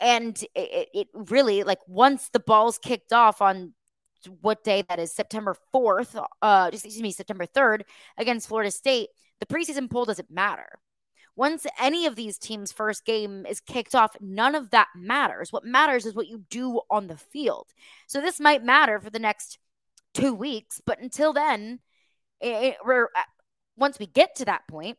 and 0.00 0.36
it, 0.54 0.88
it 0.92 1.08
really 1.14 1.62
like 1.62 1.78
once 1.86 2.28
the 2.28 2.40
ball's 2.40 2.78
kicked 2.78 3.12
off 3.12 3.40
on 3.40 3.72
what 4.40 4.64
day 4.64 4.82
that 4.88 4.98
is 4.98 5.12
September 5.12 5.56
4th 5.74 6.22
uh 6.42 6.70
excuse 6.72 7.00
me 7.00 7.10
September 7.10 7.46
3rd 7.46 7.82
against 8.16 8.48
Florida 8.48 8.70
State 8.70 9.08
the 9.40 9.46
preseason 9.46 9.90
poll 9.90 10.04
doesn't 10.04 10.30
matter 10.30 10.78
once 11.36 11.66
any 11.80 12.06
of 12.06 12.16
these 12.16 12.38
teams 12.38 12.72
first 12.72 13.04
game 13.04 13.44
is 13.46 13.60
kicked 13.60 13.94
off 13.94 14.16
none 14.20 14.54
of 14.54 14.70
that 14.70 14.88
matters 14.96 15.52
what 15.52 15.64
matters 15.64 16.06
is 16.06 16.14
what 16.14 16.28
you 16.28 16.44
do 16.50 16.80
on 16.90 17.06
the 17.06 17.16
field 17.16 17.68
so 18.06 18.20
this 18.20 18.40
might 18.40 18.64
matter 18.64 19.00
for 19.00 19.10
the 19.10 19.18
next 19.18 19.58
two 20.14 20.32
weeks. 20.32 20.80
But 20.84 21.00
until 21.00 21.32
then, 21.32 21.80
it, 22.40 22.76
we're 22.84 23.06
uh, 23.06 23.22
once 23.76 23.98
we 23.98 24.06
get 24.06 24.36
to 24.36 24.44
that 24.46 24.66
point, 24.68 24.96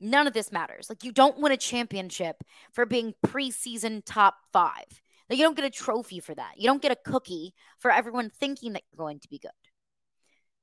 none 0.00 0.26
of 0.26 0.34
this 0.34 0.52
matters. 0.52 0.88
Like 0.88 1.04
you 1.04 1.12
don't 1.12 1.40
win 1.40 1.52
a 1.52 1.56
championship 1.56 2.42
for 2.72 2.84
being 2.84 3.14
preseason 3.26 4.02
top 4.04 4.36
five. 4.52 5.00
Like 5.28 5.38
you 5.38 5.44
don't 5.44 5.56
get 5.56 5.64
a 5.64 5.70
trophy 5.70 6.20
for 6.20 6.34
that. 6.34 6.54
You 6.56 6.66
don't 6.66 6.82
get 6.82 6.92
a 6.92 7.10
cookie 7.10 7.54
for 7.78 7.90
everyone 7.90 8.30
thinking 8.30 8.72
that 8.72 8.82
you're 8.90 9.04
going 9.04 9.20
to 9.20 9.28
be 9.28 9.38
good. 9.38 9.50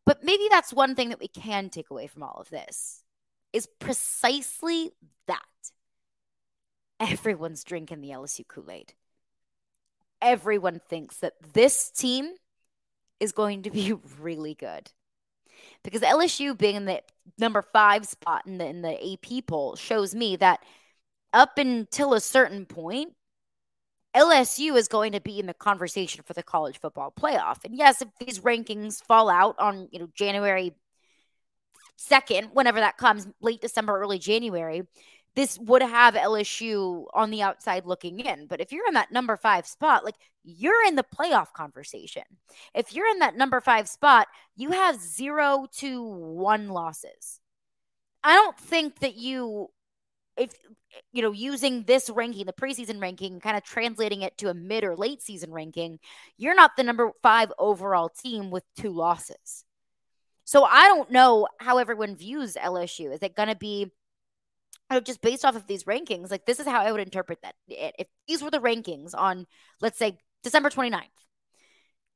But 0.06 0.24
maybe 0.24 0.48
that's 0.50 0.74
one 0.74 0.96
thing 0.96 1.10
that 1.10 1.20
we 1.20 1.28
can 1.28 1.70
take 1.70 1.90
away 1.90 2.08
from 2.08 2.24
all 2.24 2.38
of 2.40 2.50
this 2.50 3.04
is 3.54 3.68
precisely 3.80 4.92
that. 5.28 5.42
Everyone's 7.00 7.64
drinking 7.64 8.02
the 8.02 8.10
LSU 8.10 8.48
Kool 8.48 8.72
Aid. 8.72 8.94
Everyone 10.22 10.80
thinks 10.88 11.18
that 11.18 11.34
this 11.54 11.90
team 11.92 12.32
is 13.20 13.32
going 13.32 13.64
to 13.64 13.72
be 13.72 13.94
really 14.20 14.54
good. 14.54 14.92
Because 15.84 16.02
LSU 16.02 16.58
being 16.58 16.76
in 16.76 16.86
the 16.86 17.02
number 17.38 17.62
five 17.62 18.06
spot 18.06 18.46
in 18.46 18.58
the 18.58 18.66
in 18.66 18.82
the 18.82 19.14
AP 19.14 19.46
poll 19.48 19.76
shows 19.76 20.14
me 20.14 20.36
that 20.38 20.60
up 21.34 21.58
until 21.58 22.14
a 22.14 22.22
certain 22.22 22.66
point, 22.66 23.14
LSU 24.16 24.76
is 24.76 24.88
going 24.88 25.12
to 25.12 25.20
be 25.20 25.40
in 25.40 25.46
the 25.46 25.54
conversation 25.54 26.24
for 26.24 26.34
the 26.34 26.44
college 26.44 26.80
football 26.80 27.12
playoff. 27.12 27.64
And 27.66 27.76
yes, 27.76 28.02
if 28.02 28.08
these 28.20 28.40
rankings 28.40 29.04
fall 29.04 29.30
out 29.30 29.56
on 29.60 29.90
you 29.92 30.00
know 30.00 30.10
January 30.14 30.74
second, 31.98 32.50
whenever 32.54 32.80
that 32.80 32.98
comes, 32.98 33.28
late 33.42 33.62
December, 33.62 34.00
early 34.00 34.20
January, 34.20 34.84
this 35.36 35.60
would 35.60 35.82
have 35.82 36.14
LSU 36.16 37.06
on 37.14 37.30
the 37.30 37.42
outside 37.42 37.86
looking 37.86 38.20
in. 38.20 38.48
But 38.48 38.62
if 38.62 38.72
you're 38.72 38.88
in 38.88 38.94
that 38.94 39.12
number 39.12 39.36
five 39.36 39.68
spot, 39.68 40.06
like 40.06 40.16
you're 40.44 40.86
in 40.88 40.96
the 40.96 41.04
playoff 41.04 41.52
conversation. 41.52 42.24
If 42.74 42.94
you're 42.94 43.08
in 43.08 43.20
that 43.20 43.36
number 43.36 43.60
five 43.60 43.90
spot, 43.90 44.28
you 44.56 44.72
have 44.72 45.00
zero 45.00 45.68
to 45.78 46.04
one 46.04 46.70
losses. 46.70 47.42
I 48.24 48.36
don't 48.36 48.58
think 48.58 49.00
that 49.00 49.16
you, 49.16 49.70
if 50.38 50.52
you 51.12 51.22
know, 51.22 51.32
using 51.32 51.84
this 51.84 52.10
ranking, 52.10 52.46
the 52.46 52.54
preseason 52.54 53.02
ranking, 53.02 53.40
kind 53.40 53.58
of 53.58 53.64
translating 53.64 54.22
it 54.22 54.38
to 54.38 54.50
a 54.50 54.54
mid 54.54 54.84
or 54.84 54.96
late 54.96 55.22
season 55.22 55.52
ranking, 55.52 56.00
you're 56.38 56.56
not 56.56 56.72
the 56.78 56.84
number 56.84 57.12
five 57.22 57.52
overall 57.60 58.10
team 58.10 58.52
with 58.52 58.64
two 58.78 58.92
losses. 58.92 59.64
So 60.44 60.64
I 60.64 60.88
don't 60.88 61.12
know 61.12 61.48
how 61.60 61.80
everyone 61.80 62.16
views 62.16 62.56
LSU. 62.56 63.14
Is 63.14 63.24
it 63.24 63.36
going 63.36 63.50
to 63.50 63.56
be 63.56 63.92
just 65.04 65.22
based 65.22 65.44
off 65.44 65.56
of 65.56 65.68
these 65.68 65.86
rankings, 65.86 66.30
like 66.30 66.46
this 66.46 66.60
is 66.60 66.68
how 66.68 66.82
I 66.82 66.92
would 66.92 67.02
interpret 67.02 67.40
that. 67.42 67.56
If 67.68 68.08
these 68.28 68.44
were 68.44 68.52
the 68.52 68.60
rankings 68.60 69.16
on, 69.16 69.48
let's 69.82 69.98
say, 69.98 70.18
December 70.44 70.70
29th, 70.70 71.02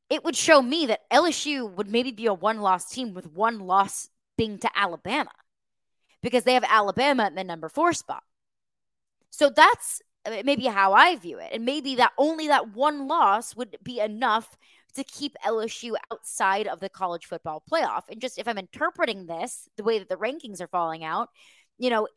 it 0.10 0.24
would 0.24 0.36
show 0.36 0.62
me 0.62 0.86
that 0.88 1.10
LSU 1.12 1.72
would 1.76 1.90
maybe 1.90 2.12
be 2.12 2.28
a 2.28 2.34
one 2.34 2.62
loss 2.62 2.90
team 2.90 3.14
with 3.14 3.32
one 3.32 3.60
loss 3.60 4.10
being 4.38 4.60
to 4.60 4.70
Alabama 4.76 5.32
because 6.22 6.44
they 6.44 6.54
have 6.54 6.66
Alabama 6.68 7.28
in 7.28 7.36
the 7.36 7.44
number 7.44 7.70
four 7.70 7.94
spot. 7.94 8.24
So 9.30 9.50
that's 9.50 10.02
uh, 10.26 10.42
maybe 10.44 10.66
how 10.66 10.94
I 10.94 11.16
view 11.16 11.40
it. 11.40 11.50
And 11.54 11.66
maybe 11.66 11.96
that 11.96 12.12
only 12.18 12.48
that 12.48 12.74
one 12.74 13.08
loss 13.08 13.56
would 13.56 13.78
be 13.84 14.00
enough 14.00 14.58
to 14.96 15.04
keep 15.04 15.36
LSU 15.46 15.94
outside 16.12 16.68
of 16.68 16.80
the 16.80 16.90
college 16.90 17.26
football 17.26 17.64
playoff. 17.72 18.04
And 18.10 18.20
just 18.20 18.38
if 18.40 18.48
I'm 18.48 18.58
interpreting 18.58 19.28
this 19.28 19.70
the 19.78 19.84
way 19.84 20.00
that 20.00 20.10
the 20.10 20.16
rankings 20.16 20.62
are 20.62 20.68
falling 20.68 21.04
out, 21.04 21.30
you 21.78 21.90
know, 21.90 22.08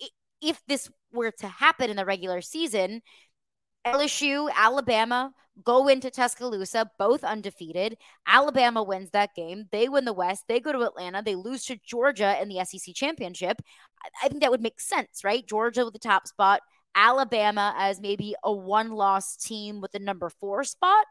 if 0.41 0.61
this 0.67 0.91
were 1.13 1.31
to 1.31 1.49
happen 1.49 1.91
in 1.91 1.97
the 1.97 2.05
regular 2.05 2.41
season, 2.41 3.03
LSU, 3.87 4.49
Alabama 4.57 5.33
go 5.65 5.89
into 5.89 6.11
Tuscaloosa, 6.11 6.91
both 6.99 7.25
undefeated. 7.25 7.99
Alabama 8.27 8.83
wins 8.83 9.11
that 9.11 9.35
game. 9.35 9.67
They 9.71 9.89
win 9.89 10.05
the 10.05 10.13
West. 10.13 10.45
They 10.49 10.61
go 10.61 10.73
to 10.73 10.83
Atlanta. 10.83 11.23
They 11.23 11.35
lose 11.35 11.65
to 11.67 11.77
Georgia 11.77 12.41
in 12.41 12.49
the 12.49 12.65
SEC 12.65 12.95
championship. 12.95 13.61
I 14.23 14.29
think 14.29 14.41
that 14.43 14.51
would 14.51 14.63
make 14.63 14.81
sense, 14.81 15.23
right? 15.25 15.47
Georgia 15.47 15.85
with 15.85 15.93
the 15.93 15.99
top 15.99 16.27
spot, 16.27 16.63
Alabama 16.95 17.75
as 17.77 18.01
maybe 18.01 18.35
a 18.43 18.53
one 18.53 18.91
loss 18.91 19.37
team 19.37 19.81
with 19.81 19.93
the 19.93 19.99
number 19.99 20.29
four 20.29 20.65
spot. 20.65 21.07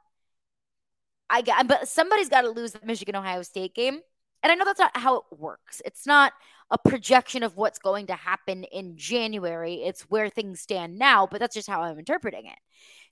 I 1.29 1.41
got, 1.41 1.67
but 1.67 1.87
somebody's 1.87 2.29
got 2.29 2.41
to 2.41 2.49
lose 2.49 2.73
the 2.73 2.79
Michigan 2.83 3.15
Ohio 3.15 3.41
State 3.41 3.73
game. 3.73 4.01
And 4.43 4.51
I 4.51 4.55
know 4.55 4.65
that's 4.65 4.79
not 4.79 4.97
how 4.97 5.17
it 5.17 5.23
works. 5.31 5.81
It's 5.85 6.07
not 6.07 6.33
a 6.71 6.77
projection 6.77 7.43
of 7.43 7.57
what's 7.57 7.79
going 7.79 8.07
to 8.07 8.15
happen 8.15 8.63
in 8.65 8.97
January. 8.97 9.83
It's 9.83 10.03
where 10.03 10.29
things 10.29 10.61
stand 10.61 10.97
now, 10.97 11.27
but 11.29 11.39
that's 11.39 11.55
just 11.55 11.69
how 11.69 11.81
I'm 11.81 11.99
interpreting 11.99 12.45
it. 12.47 12.57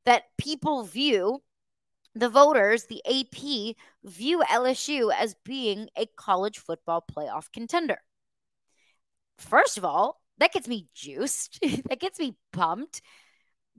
That 0.06 0.24
people 0.38 0.84
view 0.84 1.42
the 2.16 2.30
voters, 2.30 2.86
the 2.86 3.02
AP, 3.06 3.76
view 4.04 4.42
LSU 4.50 5.14
as 5.14 5.36
being 5.46 5.90
a 5.96 6.08
college 6.18 6.58
football 6.58 7.04
playoff 7.12 7.52
contender. 7.54 8.00
First 9.38 9.78
of 9.78 9.86
all, 9.86 10.22
that 10.40 10.54
gets 10.54 10.68
me 10.68 10.88
juiced. 10.96 11.60
that 11.90 12.00
gets 12.00 12.20
me 12.20 12.36
pumped. 12.52 13.02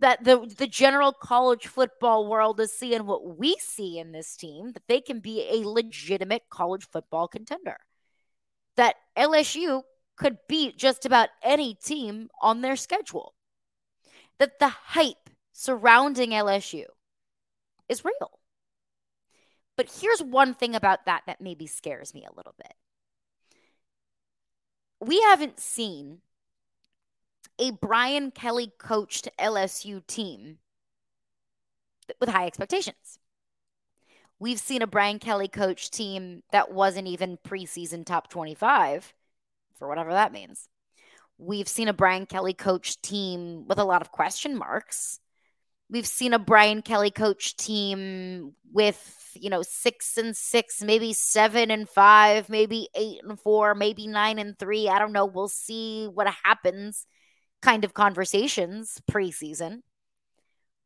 That 0.01 0.25
the 0.25 0.53
the 0.59 0.67
general 0.67 1.13
college 1.13 1.67
football 1.67 2.27
world 2.27 2.59
is 2.59 2.73
seeing 2.73 3.07
what 3.07 3.39
we 3.39 3.57
see 3.61 3.99
in 3.99 4.13
this 4.13 4.35
team, 4.37 4.73
that 4.73 4.89
they 4.89 5.01
can 5.01 5.21
be 5.21 5.47
a 5.51 5.69
legitimate 5.69 6.45
college 6.51 6.87
football 6.89 7.29
contender. 7.29 7.77
That 8.77 8.97
LSU 9.17 9.83
could 10.17 10.39
beat 10.49 10.79
just 10.79 11.05
about 11.07 11.29
any 11.43 11.75
team 11.75 12.29
on 12.41 12.61
their 12.61 12.77
schedule. 12.77 13.35
That 14.39 14.59
the 14.59 14.69
hype 14.69 15.31
surrounding 15.53 16.31
LSU 16.31 16.85
is 17.89 18.05
real. 18.05 18.41
But 19.77 19.91
here's 20.01 20.23
one 20.23 20.55
thing 20.55 20.75
about 20.75 21.07
that 21.07 21.23
that 21.27 21.41
maybe 21.41 21.67
scares 21.67 22.15
me 22.15 22.25
a 22.25 22.35
little 22.35 22.55
bit. 22.57 22.75
We 25.01 25.21
haven't 25.23 25.59
seen 25.59 26.21
a 27.59 27.71
Brian 27.73 28.31
Kelly 28.31 28.73
coached 28.79 29.29
LSU 29.39 30.05
team 30.07 30.59
with 32.19 32.29
high 32.29 32.47
expectations. 32.47 33.19
We've 34.39 34.59
seen 34.59 34.81
a 34.81 34.87
Brian 34.87 35.19
Kelly 35.19 35.49
coached 35.49 35.93
team 35.93 36.43
that 36.51 36.73
wasn't 36.73 37.07
even 37.07 37.39
preseason 37.47 38.07
top 38.07 38.31
25, 38.31 39.13
for 39.79 39.87
whatever 39.87 40.13
that 40.13 40.33
means. 40.33 40.69
We've 41.37 41.69
seen 41.69 41.89
a 41.89 41.93
Brian 41.93 42.25
Kelly 42.25 42.55
coached 42.55 43.03
team 43.03 43.67
with 43.69 43.79
a 43.79 43.85
lot 43.85 44.01
of 44.01 44.11
question 44.11 44.57
marks. 44.57 45.21
We've 45.91 46.07
seen 46.07 46.33
a 46.33 46.39
Brian 46.39 46.81
Kelly 46.81 47.11
coached 47.11 47.59
team 47.59 48.55
with, 48.73 49.31
you 49.35 49.51
know, 49.51 49.63
six 49.63 50.17
and 50.17 50.35
six, 50.35 50.83
maybe 50.83 51.13
seven 51.13 51.71
and 51.71 51.89
five, 51.89 52.49
maybe 52.49 52.89
eight 52.95 53.21
and 53.23 53.39
four, 53.39 53.75
maybe 53.75 54.07
nine 54.07 54.39
and 54.39 54.59
three. 54.59 54.89
I 54.89 54.99
don't 54.99 55.13
know. 55.13 55.27
We'll 55.27 55.49
see 55.49 56.07
what 56.07 56.33
happens 56.45 57.07
kind 57.63 57.85
of 57.85 57.95
conversations 57.95 59.01
preseason. 59.11 59.81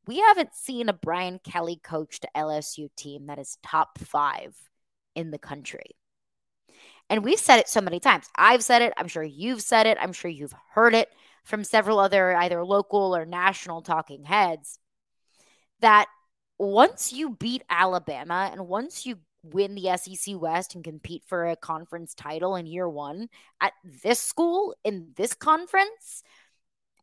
We 0.06 0.18
haven't 0.18 0.54
seen 0.54 0.88
a 0.88 0.92
Brian 0.92 1.38
Kelly 1.38 1.80
coached 1.82 2.26
LSU 2.36 2.88
team 2.96 3.26
that 3.26 3.38
is 3.38 3.58
top 3.62 3.98
five 3.98 4.56
in 5.14 5.30
the 5.30 5.38
country. 5.38 5.96
And 7.08 7.24
we've 7.24 7.38
said 7.38 7.58
it 7.58 7.68
so 7.68 7.80
many 7.80 8.00
times. 8.00 8.28
I've 8.36 8.64
said 8.64 8.82
it. 8.82 8.92
I'm 8.96 9.08
sure 9.08 9.22
you've 9.22 9.62
said 9.62 9.86
it. 9.86 9.98
I'm 10.00 10.12
sure 10.12 10.30
you've 10.30 10.54
heard 10.70 10.94
it 10.94 11.08
from 11.44 11.64
several 11.64 11.98
other 11.98 12.34
either 12.34 12.64
local 12.64 13.14
or 13.14 13.26
national 13.26 13.82
talking 13.82 14.24
heads 14.24 14.78
that 15.80 16.06
once 16.58 17.12
you 17.12 17.30
beat 17.30 17.62
Alabama 17.68 18.48
and 18.50 18.66
once 18.66 19.04
you 19.04 19.18
win 19.42 19.74
the 19.74 19.96
SEC 19.98 20.40
West 20.40 20.74
and 20.74 20.82
compete 20.82 21.22
for 21.26 21.46
a 21.46 21.56
conference 21.56 22.14
title 22.14 22.56
in 22.56 22.66
year 22.66 22.88
one 22.88 23.28
at 23.60 23.74
this 23.84 24.20
school 24.20 24.74
in 24.84 25.08
this 25.16 25.34
conference, 25.34 26.22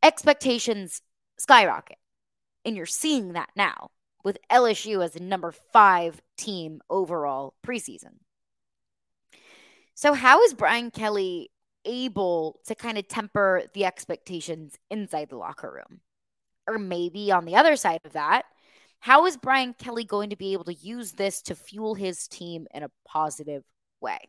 expectations 0.03 1.01
skyrocket. 1.37 1.97
And 2.63 2.75
you're 2.75 2.85
seeing 2.85 3.33
that 3.33 3.49
now 3.55 3.91
with 4.23 4.37
LSU 4.51 5.03
as 5.03 5.13
the 5.13 5.19
number 5.19 5.51
five 5.51 6.21
team 6.37 6.81
overall 6.89 7.55
preseason. 7.65 8.19
So, 9.95 10.13
how 10.13 10.41
is 10.41 10.53
Brian 10.53 10.91
Kelly 10.91 11.49
able 11.85 12.59
to 12.65 12.75
kind 12.75 12.97
of 12.97 13.07
temper 13.07 13.63
the 13.73 13.85
expectations 13.85 14.77
inside 14.89 15.29
the 15.29 15.37
locker 15.37 15.71
room? 15.71 16.01
Or 16.67 16.77
maybe 16.77 17.31
on 17.31 17.45
the 17.45 17.55
other 17.55 17.75
side 17.75 18.01
of 18.05 18.13
that, 18.13 18.45
how 18.99 19.25
is 19.25 19.35
Brian 19.35 19.73
Kelly 19.73 20.03
going 20.03 20.29
to 20.29 20.35
be 20.35 20.53
able 20.53 20.65
to 20.65 20.73
use 20.73 21.13
this 21.13 21.41
to 21.43 21.55
fuel 21.55 21.95
his 21.95 22.27
team 22.27 22.67
in 22.73 22.83
a 22.83 22.91
positive 23.05 23.63
way? 23.99 24.19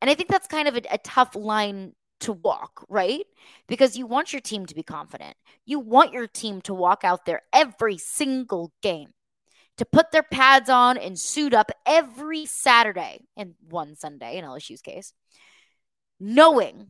And 0.00 0.08
I 0.10 0.14
think 0.14 0.28
that's 0.28 0.46
kind 0.46 0.68
of 0.68 0.76
a, 0.76 0.82
a 0.90 0.98
tough 0.98 1.34
line 1.34 1.94
to 2.22 2.32
walk, 2.32 2.84
right? 2.88 3.26
Because 3.68 3.96
you 3.96 4.06
want 4.06 4.32
your 4.32 4.40
team 4.40 4.66
to 4.66 4.74
be 4.74 4.82
confident. 4.82 5.36
You 5.64 5.78
want 5.78 6.12
your 6.12 6.26
team 6.26 6.60
to 6.62 6.74
walk 6.74 7.04
out 7.04 7.26
there 7.26 7.42
every 7.52 7.98
single 7.98 8.72
game, 8.82 9.10
to 9.76 9.84
put 9.84 10.10
their 10.10 10.22
pads 10.22 10.68
on 10.68 10.98
and 10.98 11.18
suit 11.18 11.54
up 11.54 11.70
every 11.86 12.46
Saturday 12.46 13.20
and 13.36 13.54
one 13.68 13.96
Sunday 13.96 14.38
in 14.38 14.44
LSU's 14.44 14.82
case, 14.82 15.12
knowing 16.18 16.88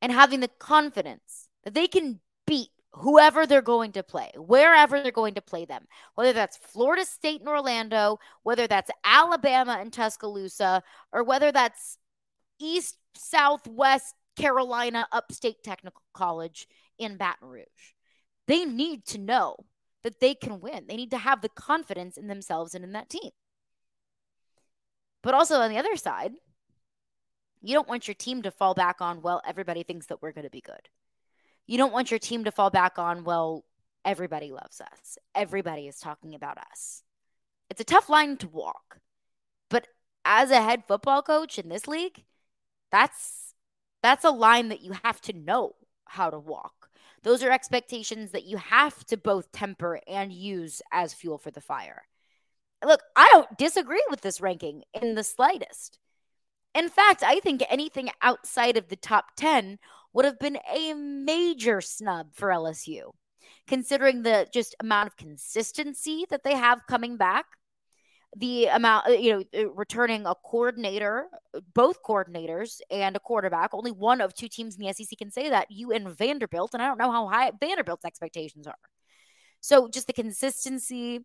and 0.00 0.12
having 0.12 0.40
the 0.40 0.50
confidence 0.58 1.48
that 1.64 1.74
they 1.74 1.86
can 1.86 2.20
beat 2.46 2.68
whoever 2.94 3.46
they're 3.46 3.62
going 3.62 3.92
to 3.92 4.02
play, 4.02 4.30
wherever 4.36 5.02
they're 5.02 5.12
going 5.12 5.34
to 5.34 5.40
play 5.40 5.64
them, 5.64 5.86
whether 6.14 6.32
that's 6.32 6.58
Florida 6.58 7.04
State 7.04 7.40
and 7.40 7.48
Orlando, 7.48 8.18
whether 8.42 8.66
that's 8.66 8.90
Alabama 9.04 9.78
and 9.80 9.92
Tuscaloosa, 9.92 10.82
or 11.12 11.24
whether 11.24 11.52
that's 11.52 11.96
East, 12.60 12.98
Southwest, 13.14 14.14
Carolina 14.36 15.06
Upstate 15.12 15.62
Technical 15.62 16.02
College 16.14 16.66
in 16.98 17.16
Baton 17.16 17.48
Rouge. 17.48 17.66
They 18.46 18.64
need 18.64 19.04
to 19.06 19.18
know 19.18 19.56
that 20.02 20.20
they 20.20 20.34
can 20.34 20.60
win. 20.60 20.86
They 20.88 20.96
need 20.96 21.10
to 21.12 21.18
have 21.18 21.42
the 21.42 21.48
confidence 21.48 22.16
in 22.16 22.26
themselves 22.26 22.74
and 22.74 22.84
in 22.84 22.92
that 22.92 23.08
team. 23.08 23.30
But 25.22 25.34
also 25.34 25.60
on 25.60 25.70
the 25.70 25.78
other 25.78 25.96
side, 25.96 26.32
you 27.60 27.74
don't 27.74 27.88
want 27.88 28.08
your 28.08 28.14
team 28.14 28.42
to 28.42 28.50
fall 28.50 28.74
back 28.74 29.00
on, 29.00 29.22
well, 29.22 29.40
everybody 29.46 29.84
thinks 29.84 30.06
that 30.06 30.20
we're 30.20 30.32
going 30.32 30.44
to 30.44 30.50
be 30.50 30.60
good. 30.60 30.88
You 31.66 31.78
don't 31.78 31.92
want 31.92 32.10
your 32.10 32.18
team 32.18 32.44
to 32.44 32.50
fall 32.50 32.70
back 32.70 32.98
on, 32.98 33.22
well, 33.22 33.64
everybody 34.04 34.50
loves 34.50 34.80
us. 34.80 35.16
Everybody 35.34 35.86
is 35.86 36.00
talking 36.00 36.34
about 36.34 36.58
us. 36.58 37.04
It's 37.70 37.80
a 37.80 37.84
tough 37.84 38.08
line 38.08 38.36
to 38.38 38.48
walk. 38.48 38.98
But 39.70 39.86
as 40.24 40.50
a 40.50 40.60
head 40.60 40.82
football 40.88 41.22
coach 41.22 41.58
in 41.58 41.68
this 41.68 41.86
league, 41.86 42.24
that's 42.90 43.51
that's 44.02 44.24
a 44.24 44.30
line 44.30 44.68
that 44.68 44.82
you 44.82 44.92
have 45.04 45.20
to 45.22 45.32
know 45.32 45.76
how 46.04 46.30
to 46.30 46.38
walk. 46.38 46.90
Those 47.22 47.42
are 47.42 47.50
expectations 47.50 48.32
that 48.32 48.44
you 48.44 48.56
have 48.56 49.04
to 49.06 49.16
both 49.16 49.52
temper 49.52 50.00
and 50.06 50.32
use 50.32 50.82
as 50.90 51.14
fuel 51.14 51.38
for 51.38 51.50
the 51.50 51.60
fire. 51.60 52.02
Look, 52.84 53.00
I 53.14 53.28
don't 53.32 53.56
disagree 53.56 54.04
with 54.10 54.22
this 54.22 54.40
ranking 54.40 54.82
in 54.92 55.14
the 55.14 55.22
slightest. 55.22 55.98
In 56.74 56.88
fact, 56.88 57.22
I 57.22 57.38
think 57.38 57.62
anything 57.68 58.10
outside 58.22 58.76
of 58.76 58.88
the 58.88 58.96
top 58.96 59.36
10 59.36 59.78
would 60.12 60.24
have 60.24 60.38
been 60.38 60.58
a 60.72 60.94
major 60.94 61.80
snub 61.80 62.34
for 62.34 62.48
LSU, 62.48 63.12
considering 63.68 64.22
the 64.22 64.48
just 64.52 64.74
amount 64.80 65.06
of 65.06 65.16
consistency 65.16 66.26
that 66.28 66.42
they 66.42 66.56
have 66.56 66.86
coming 66.88 67.16
back 67.16 67.46
the 68.36 68.66
amount, 68.66 69.08
uh, 69.08 69.12
you 69.12 69.32
know, 69.32 69.44
uh, 69.54 69.70
returning 69.70 70.26
a 70.26 70.34
coordinator, 70.34 71.26
both 71.74 72.02
coordinators, 72.02 72.80
and 72.90 73.14
a 73.14 73.20
quarterback. 73.20 73.74
Only 73.74 73.90
one 73.90 74.20
of 74.20 74.32
two 74.32 74.48
teams 74.48 74.76
in 74.76 74.84
the 74.84 74.92
SEC 74.92 75.18
can 75.18 75.30
say 75.30 75.50
that. 75.50 75.70
You 75.70 75.92
and 75.92 76.08
Vanderbilt, 76.08 76.72
and 76.72 76.82
I 76.82 76.86
don't 76.86 76.98
know 76.98 77.12
how 77.12 77.28
high 77.28 77.52
Vanderbilt's 77.60 78.04
expectations 78.04 78.66
are. 78.66 78.74
So 79.60 79.86
just 79.88 80.06
the 80.06 80.14
consistency, 80.14 81.20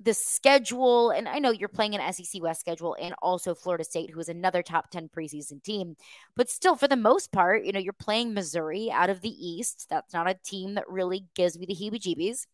the 0.00 0.14
schedule, 0.14 1.10
and 1.10 1.28
I 1.28 1.40
know 1.40 1.50
you're 1.50 1.68
playing 1.68 1.94
an 1.94 2.12
SEC 2.12 2.42
West 2.42 2.60
schedule, 2.60 2.96
and 2.98 3.14
also 3.20 3.54
Florida 3.54 3.84
State, 3.84 4.10
who 4.10 4.18
is 4.18 4.30
another 4.30 4.62
top 4.62 4.90
ten 4.90 5.10
preseason 5.10 5.62
team. 5.62 5.94
But 6.36 6.48
still, 6.48 6.74
for 6.74 6.88
the 6.88 6.96
most 6.96 7.32
part, 7.32 7.64
you 7.66 7.72
know, 7.72 7.80
you're 7.80 7.92
playing 7.92 8.32
Missouri 8.32 8.90
out 8.90 9.10
of 9.10 9.20
the 9.20 9.28
East. 9.28 9.88
That's 9.90 10.14
not 10.14 10.28
a 10.28 10.38
team 10.42 10.74
that 10.76 10.88
really 10.88 11.26
gives 11.34 11.58
me 11.58 11.66
the 11.66 11.74
heebie-jeebies 11.74 12.46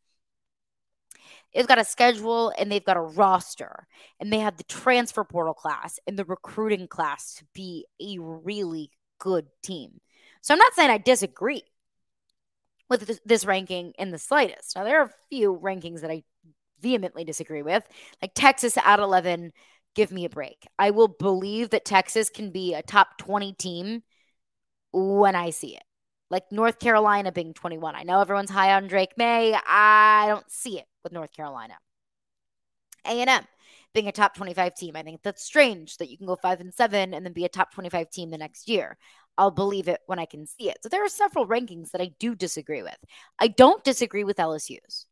they've 1.55 1.67
got 1.67 1.79
a 1.79 1.85
schedule 1.85 2.53
and 2.59 2.71
they've 2.71 2.85
got 2.85 2.97
a 2.97 3.01
roster 3.01 3.87
and 4.21 4.33
they 4.33 4.39
have 4.39 4.57
the 4.57 4.65
transfer 4.65 5.25
portal 5.25 5.55
class 5.55 5.99
and 6.07 6.19
the 6.19 6.25
recruiting 6.25 6.89
class 6.89 7.35
to 7.35 7.45
be 7.55 7.87
a 8.01 8.19
really 8.19 8.91
good 9.19 9.47
team. 9.63 10.01
So 10.43 10.55
I'm 10.55 10.59
not 10.59 10.75
saying 10.75 10.91
I 10.91 10.99
disagree 10.99 11.63
with 12.89 13.21
this, 13.25 13.45
ranking 13.45 13.93
in 13.99 14.11
the 14.11 14.19
slightest. 14.19 14.77
Now 14.77 14.85
there 14.85 15.01
are 15.01 15.07
a 15.07 15.29
few 15.29 15.59
rankings 15.59 16.03
that 16.03 16.11
I 16.11 16.23
vehemently 16.81 17.25
disagree 17.25 17.63
with, 17.63 17.85
like 18.23 18.33
Texas 18.35 18.79
at 18.79 19.01
11. 19.01 19.53
Give 19.95 20.13
me 20.13 20.25
a 20.25 20.31
break. 20.31 20.67
I 20.79 20.91
will 20.91 21.09
believe 21.09 21.71
that 21.71 21.85
Texas 21.85 22.29
can 22.31 22.51
be 22.51 22.75
a 22.75 22.83
top 22.83 23.19
20 23.19 23.55
team 23.55 24.03
when 24.93 25.35
I 25.35 25.51
see 25.51 25.77
it. 25.77 25.83
Like 26.31 26.45
North 26.51 26.79
Carolina 26.79 27.33
being 27.33 27.55
21. 27.55 27.95
I 27.95 28.03
know 28.03 28.21
everyone's 28.21 28.51
high 28.51 28.75
on 28.75 28.89
Drake 28.89 29.17
Maye. 29.17 29.59
I 29.67 30.27
don't 30.29 30.51
see 30.51 30.79
it 30.79 30.87
with 31.07 31.13
North 31.13 31.33
Carolina. 31.33 31.75
A&M 33.07 33.45
being 33.95 34.09
a 34.09 34.13
top 34.13 34.35
25 34.35 34.75
team. 34.75 34.97
I 34.97 35.03
think 35.05 35.23
that's 35.23 35.45
strange 35.45 35.99
that 35.99 36.11
you 36.11 36.19
can 36.19 36.27
go 36.27 36.35
5 36.35 36.61
and 36.61 36.75
7 36.75 37.15
and 37.15 37.25
then 37.25 37.33
be 37.33 37.45
a 37.45 37.49
top 37.49 37.73
25 37.73 38.11
team 38.11 38.31
the 38.31 38.39
next 38.39 38.69
year. 38.69 38.99
I'll 39.39 39.53
believe 39.53 39.87
it 39.87 40.01
when 40.07 40.19
I 40.19 40.25
can 40.25 40.47
see 40.47 40.69
it. 40.69 40.79
So 40.83 40.89
there 40.89 41.05
are 41.05 41.09
several 41.09 41.47
rankings 41.47 41.93
that 41.93 42.01
I 42.01 42.11
do 42.19 42.35
disagree 42.35 42.83
with. 42.83 42.97
I 43.39 43.49
don't 43.49 43.85
disagree 43.85 44.25
with 44.25 44.39
LSU's. 44.39 45.07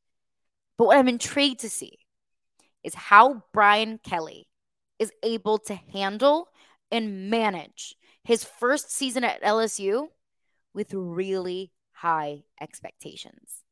But 0.77 0.87
what 0.87 0.99
I'm 0.99 1.09
intrigued 1.09 1.61
to 1.61 1.71
see 1.71 1.99
is 2.83 2.95
how 2.95 3.45
Brian 3.53 3.99
Kelly 4.03 4.49
is 4.99 5.13
able 5.23 5.59
to 5.59 5.75
handle 5.93 6.49
and 6.91 7.31
manage 7.31 7.95
his 8.25 8.45
first 8.45 8.91
season 8.91 9.23
at 9.23 9.43
LSU 9.43 10.09
with 10.75 10.93
really 10.93 11.71
high 11.93 12.43
expectations. 12.61 13.64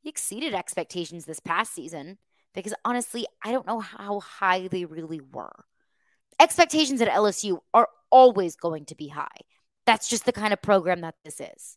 He 0.00 0.08
exceeded 0.08 0.54
expectations 0.54 1.24
this 1.24 1.40
past 1.40 1.74
season 1.74 2.18
because 2.54 2.74
honestly, 2.84 3.26
I 3.44 3.52
don't 3.52 3.66
know 3.66 3.80
how 3.80 4.20
high 4.20 4.68
they 4.68 4.84
really 4.84 5.20
were. 5.20 5.64
Expectations 6.38 7.00
at 7.00 7.08
LSU 7.08 7.58
are 7.74 7.88
always 8.10 8.56
going 8.56 8.86
to 8.86 8.94
be 8.94 9.08
high. 9.08 9.28
That's 9.86 10.08
just 10.08 10.24
the 10.24 10.32
kind 10.32 10.52
of 10.52 10.62
program 10.62 11.02
that 11.02 11.16
this 11.24 11.40
is. 11.40 11.76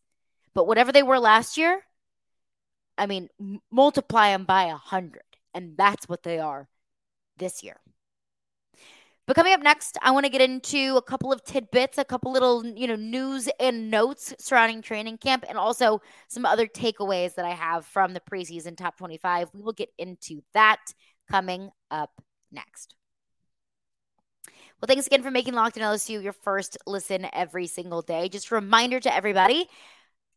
But 0.53 0.67
whatever 0.67 0.91
they 0.91 1.03
were 1.03 1.19
last 1.19 1.57
year, 1.57 1.81
I 2.97 3.07
mean, 3.07 3.29
multiply 3.71 4.31
them 4.31 4.45
by 4.45 4.65
a 4.65 4.75
hundred, 4.75 5.23
and 5.53 5.75
that's 5.75 6.07
what 6.07 6.23
they 6.23 6.39
are 6.39 6.69
this 7.37 7.63
year. 7.63 7.77
But 9.25 9.37
coming 9.37 9.53
up 9.53 9.61
next, 9.61 9.97
I 10.01 10.11
want 10.11 10.25
to 10.25 10.31
get 10.31 10.41
into 10.41 10.97
a 10.97 11.01
couple 11.01 11.31
of 11.31 11.43
tidbits, 11.43 11.97
a 11.97 12.03
couple 12.03 12.33
little, 12.33 12.65
you 12.65 12.87
know, 12.87 12.95
news 12.95 13.47
and 13.59 13.89
notes 13.89 14.33
surrounding 14.37 14.81
training 14.81 15.17
camp, 15.17 15.45
and 15.47 15.57
also 15.57 16.01
some 16.27 16.45
other 16.45 16.67
takeaways 16.67 17.35
that 17.35 17.45
I 17.45 17.51
have 17.51 17.85
from 17.85 18.13
the 18.13 18.19
preseason 18.19 18.75
top 18.75 18.97
25. 18.97 19.49
We 19.53 19.61
will 19.61 19.71
get 19.71 19.89
into 19.97 20.41
that 20.53 20.81
coming 21.31 21.69
up 21.89 22.11
next. 22.51 22.95
Well, 24.81 24.87
thanks 24.87 25.07
again 25.07 25.23
for 25.23 25.31
making 25.31 25.53
Locked 25.53 25.77
On 25.77 25.83
LSU 25.83 26.21
your 26.21 26.33
first 26.33 26.77
listen 26.85 27.25
every 27.31 27.67
single 27.67 28.01
day. 28.01 28.27
Just 28.27 28.51
a 28.51 28.55
reminder 28.55 28.99
to 28.99 29.15
everybody 29.15 29.67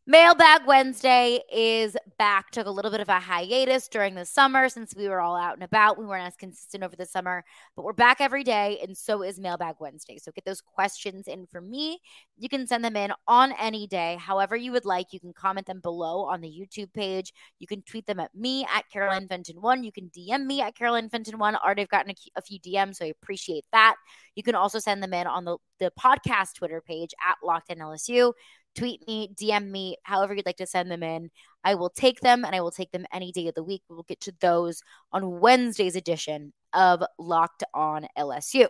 Mailbag 0.08 0.68
Wednesday 0.68 1.40
is 1.52 1.96
back. 2.16 2.52
Took 2.52 2.68
a 2.68 2.70
little 2.70 2.92
bit 2.92 3.00
of 3.00 3.08
a 3.08 3.18
hiatus 3.18 3.88
during 3.88 4.14
the 4.14 4.24
summer 4.24 4.68
since 4.68 4.94
we 4.94 5.08
were 5.08 5.20
all 5.20 5.34
out 5.34 5.54
and 5.54 5.64
about. 5.64 5.98
We 5.98 6.06
weren't 6.06 6.28
as 6.28 6.36
consistent 6.36 6.84
over 6.84 6.94
the 6.94 7.04
summer, 7.04 7.42
but 7.74 7.84
we're 7.84 7.92
back 7.92 8.20
every 8.20 8.44
day, 8.44 8.78
and 8.84 8.96
so 8.96 9.22
is 9.22 9.40
Mailbag 9.40 9.74
Wednesday. 9.80 10.18
So 10.18 10.30
get 10.30 10.44
those 10.44 10.60
questions 10.60 11.26
in 11.26 11.48
for 11.48 11.60
me. 11.60 11.98
You 12.38 12.48
can 12.48 12.68
send 12.68 12.84
them 12.84 12.94
in 12.94 13.10
on 13.26 13.52
any 13.60 13.88
day, 13.88 14.16
however 14.20 14.54
you 14.54 14.70
would 14.70 14.84
like. 14.84 15.12
You 15.12 15.18
can 15.18 15.32
comment 15.32 15.66
them 15.66 15.80
below 15.80 16.20
on 16.20 16.40
the 16.40 16.48
YouTube 16.48 16.92
page. 16.92 17.32
You 17.58 17.66
can 17.66 17.82
tweet 17.82 18.06
them 18.06 18.20
at 18.20 18.32
me 18.32 18.64
at 18.72 18.88
Caroline 18.92 19.26
Fenton 19.26 19.60
One. 19.60 19.82
You 19.82 19.90
can 19.90 20.08
DM 20.16 20.46
me 20.46 20.60
at 20.60 20.76
Caroline 20.76 21.08
Fenton 21.08 21.36
One. 21.36 21.56
Already, 21.56 21.82
I've 21.82 21.88
gotten 21.88 22.14
a, 22.36 22.42
few 22.42 22.60
DMs, 22.60 22.98
so 22.98 23.06
I 23.06 23.08
appreciate 23.08 23.64
that. 23.72 23.96
You 24.36 24.44
can 24.44 24.54
also 24.54 24.78
send 24.78 25.02
them 25.02 25.14
in 25.14 25.26
on 25.26 25.44
the 25.44 25.56
the 25.80 25.90
podcast 26.00 26.54
Twitter 26.54 26.80
page 26.80 27.12
at 27.28 27.36
Locked 27.44 27.72
On 27.72 27.78
LSU 27.78 28.32
tweet 28.76 29.06
me, 29.06 29.34
DM 29.34 29.70
me, 29.70 29.96
however 30.02 30.34
you'd 30.34 30.46
like 30.46 30.58
to 30.58 30.66
send 30.66 30.90
them 30.90 31.02
in. 31.02 31.30
I 31.64 31.74
will 31.74 31.90
take 31.90 32.20
them 32.20 32.44
and 32.44 32.54
I 32.54 32.60
will 32.60 32.70
take 32.70 32.92
them 32.92 33.06
any 33.12 33.32
day 33.32 33.48
of 33.48 33.54
the 33.54 33.64
week. 33.64 33.82
We'll 33.88 34.04
get 34.04 34.20
to 34.20 34.34
those 34.40 34.82
on 35.12 35.40
Wednesday's 35.40 35.96
edition 35.96 36.52
of 36.72 37.02
Locked 37.18 37.64
On 37.74 38.06
LSU. 38.16 38.66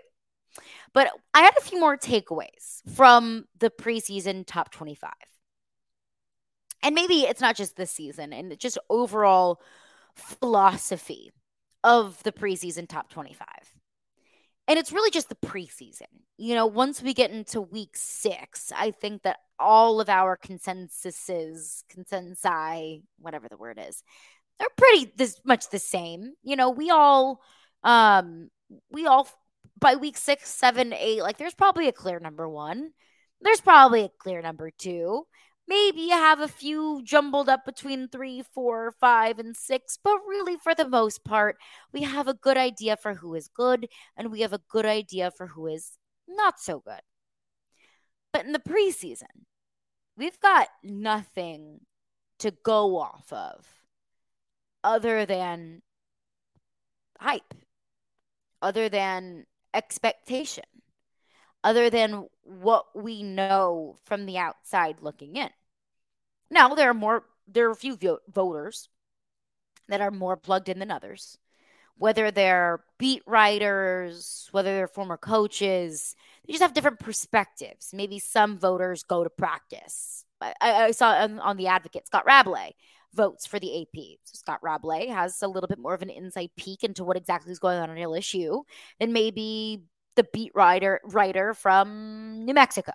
But 0.95 1.11
I 1.35 1.43
had 1.43 1.57
a 1.59 1.63
few 1.63 1.79
more 1.79 1.99
takeaways 1.99 2.81
from 2.95 3.45
the 3.59 3.71
preseason 3.71 4.47
top 4.47 4.71
25. 4.73 5.11
And 6.83 6.95
maybe 6.95 7.23
it's 7.23 7.41
not 7.41 7.57
just 7.57 7.77
this 7.77 7.91
season 7.91 8.33
and 8.33 8.59
just 8.59 8.79
overall 8.89 9.61
philosophy 10.15 11.33
of 11.85 12.23
the 12.23 12.33
preseason 12.33 12.89
top 12.89 13.11
25. 13.11 13.47
And 14.69 14.79
it's 14.79 14.93
really 14.93 15.11
just 15.11 15.29
the 15.29 15.37
preseason. 15.37 16.07
You 16.37 16.55
know, 16.55 16.67
once 16.67 17.03
we 17.03 17.15
get 17.15 17.31
into 17.31 17.61
week 17.61 17.97
six, 17.97 18.73
I 18.77 18.91
think 18.91 19.23
that 19.23 19.39
all 19.59 20.01
of 20.01 20.09
our 20.09 20.37
consensuses, 20.37 21.85
consensi, 21.95 23.03
whatever 23.19 23.49
the 23.49 23.57
word 23.57 23.79
is, 23.81 24.03
they're 24.59 24.69
pretty 24.77 25.13
this 25.17 25.41
much 25.45 25.71
the 25.71 25.79
same. 25.79 26.33
You 26.43 26.57
know, 26.57 26.71
we 26.71 26.91
all, 26.91 27.41
um, 27.85 28.51
we 28.91 29.07
all 29.07 29.29
by 29.79 29.97
week 29.97 30.17
six, 30.17 30.49
seven, 30.49 30.93
eight, 30.93 31.23
like 31.23 31.39
there's 31.39 31.55
probably 31.55 31.89
a 31.89 31.93
clear 31.93 32.19
number 32.19 32.49
one. 32.49 32.91
There's 33.41 33.61
probably 33.61 34.03
a 34.03 34.11
clear 34.19 34.43
number 34.43 34.71
two. 34.71 35.27
Maybe 35.69 36.03
you 36.03 36.11
have 36.13 36.41
a 36.41 36.49
few 36.49 37.03
jumbled 37.05 37.49
up 37.49 37.65
between 37.65 38.09
three, 38.09 38.43
four, 38.55 38.93
five, 39.01 39.39
and 39.39 39.57
six, 39.57 39.99
but 40.03 40.19
really, 40.27 40.57
for 40.57 40.75
the 40.75 40.89
most 40.89 41.25
part, 41.25 41.57
we 41.93 42.03
have 42.03 42.29
a 42.29 42.35
good 42.35 42.57
idea 42.57 42.97
for 42.97 43.15
who 43.15 43.35
is 43.35 43.49
good 43.49 43.89
and 44.17 44.31
we 44.31 44.43
have 44.43 44.53
a 44.53 44.61
good 44.69 44.87
idea 44.87 45.31
for 45.31 45.49
who 45.49 45.67
is 45.67 45.99
not 46.29 46.61
so 46.61 46.81
good. 46.81 47.01
But 48.33 48.45
in 48.47 48.53
the 48.53 48.61
preseason, 48.61 49.47
we've 50.17 50.39
got 50.41 50.69
nothing 50.85 51.81
to 52.39 52.51
go 52.51 52.99
off 52.99 53.33
of 53.33 53.67
other 54.85 55.27
than 55.27 55.83
hype, 57.19 57.55
other 58.63 58.89
than 58.89 59.47
expectation, 59.75 60.65
other 61.67 61.91
than 61.91 62.29
what 62.45 62.87
we 62.95 63.25
know 63.25 63.97
from 64.05 64.25
the 64.25 64.39
outside 64.39 64.99
looking 65.01 65.35
in. 65.35 65.51
Now, 66.49 66.77
there 66.77 66.89
are 66.91 66.95
more, 66.95 67.25
there 67.49 67.67
are 67.67 67.73
a 67.73 67.77
few 67.77 67.99
voters 68.33 68.89
that 69.89 70.01
are 70.01 70.13
more 70.13 70.37
plugged 70.37 70.69
in 70.69 70.79
than 70.79 70.93
others, 70.93 71.39
whether 71.99 72.31
they're 72.31 72.85
beat 72.99 73.25
writers, 73.27 74.49
whether 74.53 74.77
they're 74.77 74.87
former 74.87 75.17
coaches, 75.17 76.15
they 76.47 76.53
just 76.53 76.63
have 76.63 76.73
different 76.73 77.01
perspectives. 77.01 77.91
Maybe 77.93 78.21
some 78.21 78.59
voters 78.59 79.03
go 79.03 79.25
to 79.25 79.31
practice. 79.31 80.25
I, 80.41 80.55
I 80.61 80.91
saw 80.93 81.15
on, 81.15 81.41
on, 81.41 81.57
the 81.57 81.67
Advocate, 81.67 82.07
Scott 82.07 82.27
Rabalais 82.29 82.75
votes 83.13 83.45
for 83.45 83.59
the 83.59 83.83
AP. 83.83 84.19
So 84.23 84.35
Scott 84.37 84.61
Rabalais 84.63 85.09
has 85.09 85.43
a 85.43 85.49
little 85.49 85.67
bit 85.67 85.81
more 85.81 85.95
of 85.95 86.03
an 86.03 86.11
inside 86.11 86.51
peek 86.57 86.85
into 86.85 87.03
what 87.03 87.17
exactly 87.17 87.51
is 87.51 87.59
going 87.59 87.81
on 87.81 87.91
in 87.91 87.97
LSU 87.97 88.63
than 89.01 89.13
maybe 89.13 89.83
the 90.17 90.27
beat 90.33 90.53
writer 90.55 91.01
writer 91.05 91.55
from 91.55 92.45
New 92.45 92.55
Mexico, 92.55 92.93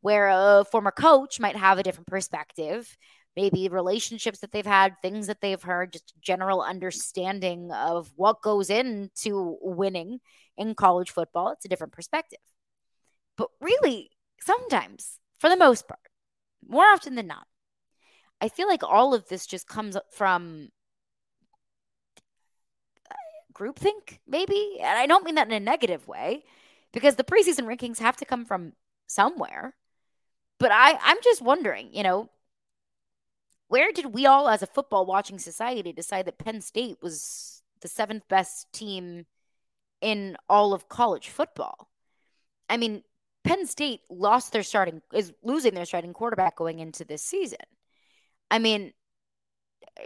where 0.00 0.28
a 0.28 0.64
former 0.70 0.90
coach 0.90 1.38
might 1.40 1.56
have 1.56 1.78
a 1.78 1.82
different 1.82 2.06
perspective, 2.08 2.96
maybe 3.36 3.68
relationships 3.68 4.40
that 4.40 4.52
they've 4.52 4.66
had, 4.66 4.94
things 5.02 5.26
that 5.26 5.40
they've 5.40 5.62
heard, 5.62 5.92
just 5.92 6.14
general 6.20 6.62
understanding 6.62 7.70
of 7.72 8.12
what 8.16 8.42
goes 8.42 8.70
into 8.70 9.58
winning 9.60 10.20
in 10.56 10.74
college 10.74 11.10
football. 11.10 11.50
It's 11.50 11.64
a 11.64 11.68
different 11.68 11.92
perspective. 11.92 12.40
But 13.36 13.48
really, 13.60 14.10
sometimes, 14.40 15.18
for 15.38 15.48
the 15.48 15.56
most 15.56 15.88
part, 15.88 16.00
more 16.66 16.84
often 16.84 17.14
than 17.14 17.26
not, 17.26 17.46
I 18.40 18.48
feel 18.48 18.68
like 18.68 18.82
all 18.82 19.14
of 19.14 19.28
this 19.28 19.46
just 19.46 19.66
comes 19.66 19.96
from 20.12 20.68
groupthink, 23.52 24.18
maybe. 24.26 24.78
And 24.80 24.98
I 24.98 25.06
don't 25.06 25.24
mean 25.24 25.36
that 25.36 25.46
in 25.46 25.52
a 25.52 25.60
negative 25.60 26.08
way, 26.08 26.44
because 26.92 27.16
the 27.16 27.24
preseason 27.24 27.66
rankings 27.66 27.98
have 27.98 28.16
to 28.18 28.24
come 28.24 28.44
from 28.44 28.72
somewhere. 29.06 29.74
But 30.58 30.70
I, 30.72 30.98
I'm 31.02 31.18
just 31.22 31.42
wondering, 31.42 31.88
you 31.92 32.02
know, 32.02 32.28
where 33.68 33.90
did 33.90 34.14
we 34.14 34.26
all, 34.26 34.48
as 34.48 34.62
a 34.62 34.66
football 34.66 35.06
watching 35.06 35.38
society, 35.38 35.92
decide 35.92 36.26
that 36.26 36.38
Penn 36.38 36.60
State 36.60 36.98
was 37.02 37.62
the 37.80 37.88
seventh 37.88 38.28
best 38.28 38.72
team 38.72 39.26
in 40.00 40.36
all 40.48 40.74
of 40.74 40.88
college 40.88 41.30
football? 41.30 41.88
I 42.68 42.76
mean, 42.76 43.02
Penn 43.44 43.66
State 43.66 44.02
lost 44.10 44.52
their 44.52 44.62
starting, 44.62 45.02
is 45.12 45.32
losing 45.42 45.74
their 45.74 45.84
starting 45.84 46.12
quarterback 46.12 46.56
going 46.56 46.78
into 46.78 47.04
this 47.04 47.22
season. 47.22 47.58
I 48.50 48.58
mean, 48.58 48.92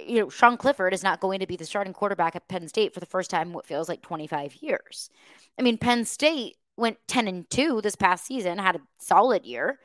you 0.06 0.20
know, 0.20 0.28
Sean 0.28 0.56
Clifford 0.56 0.92
is 0.92 1.02
not 1.02 1.20
going 1.20 1.40
to 1.40 1.46
be 1.46 1.56
the 1.56 1.64
starting 1.64 1.92
quarterback 1.92 2.36
at 2.36 2.48
Penn 2.48 2.68
State 2.68 2.92
for 2.92 3.00
the 3.00 3.06
first 3.06 3.30
time 3.30 3.48
in 3.48 3.54
what 3.54 3.66
feels 3.66 3.88
like 3.88 4.02
25 4.02 4.56
years. 4.56 5.10
I 5.58 5.62
mean, 5.62 5.78
Penn 5.78 6.04
State 6.04 6.56
went 6.76 6.98
10 7.08 7.28
and 7.28 7.48
2 7.50 7.80
this 7.82 7.96
past 7.96 8.26
season, 8.26 8.58
had 8.58 8.76
a 8.76 8.80
solid 8.98 9.44
year, 9.44 9.78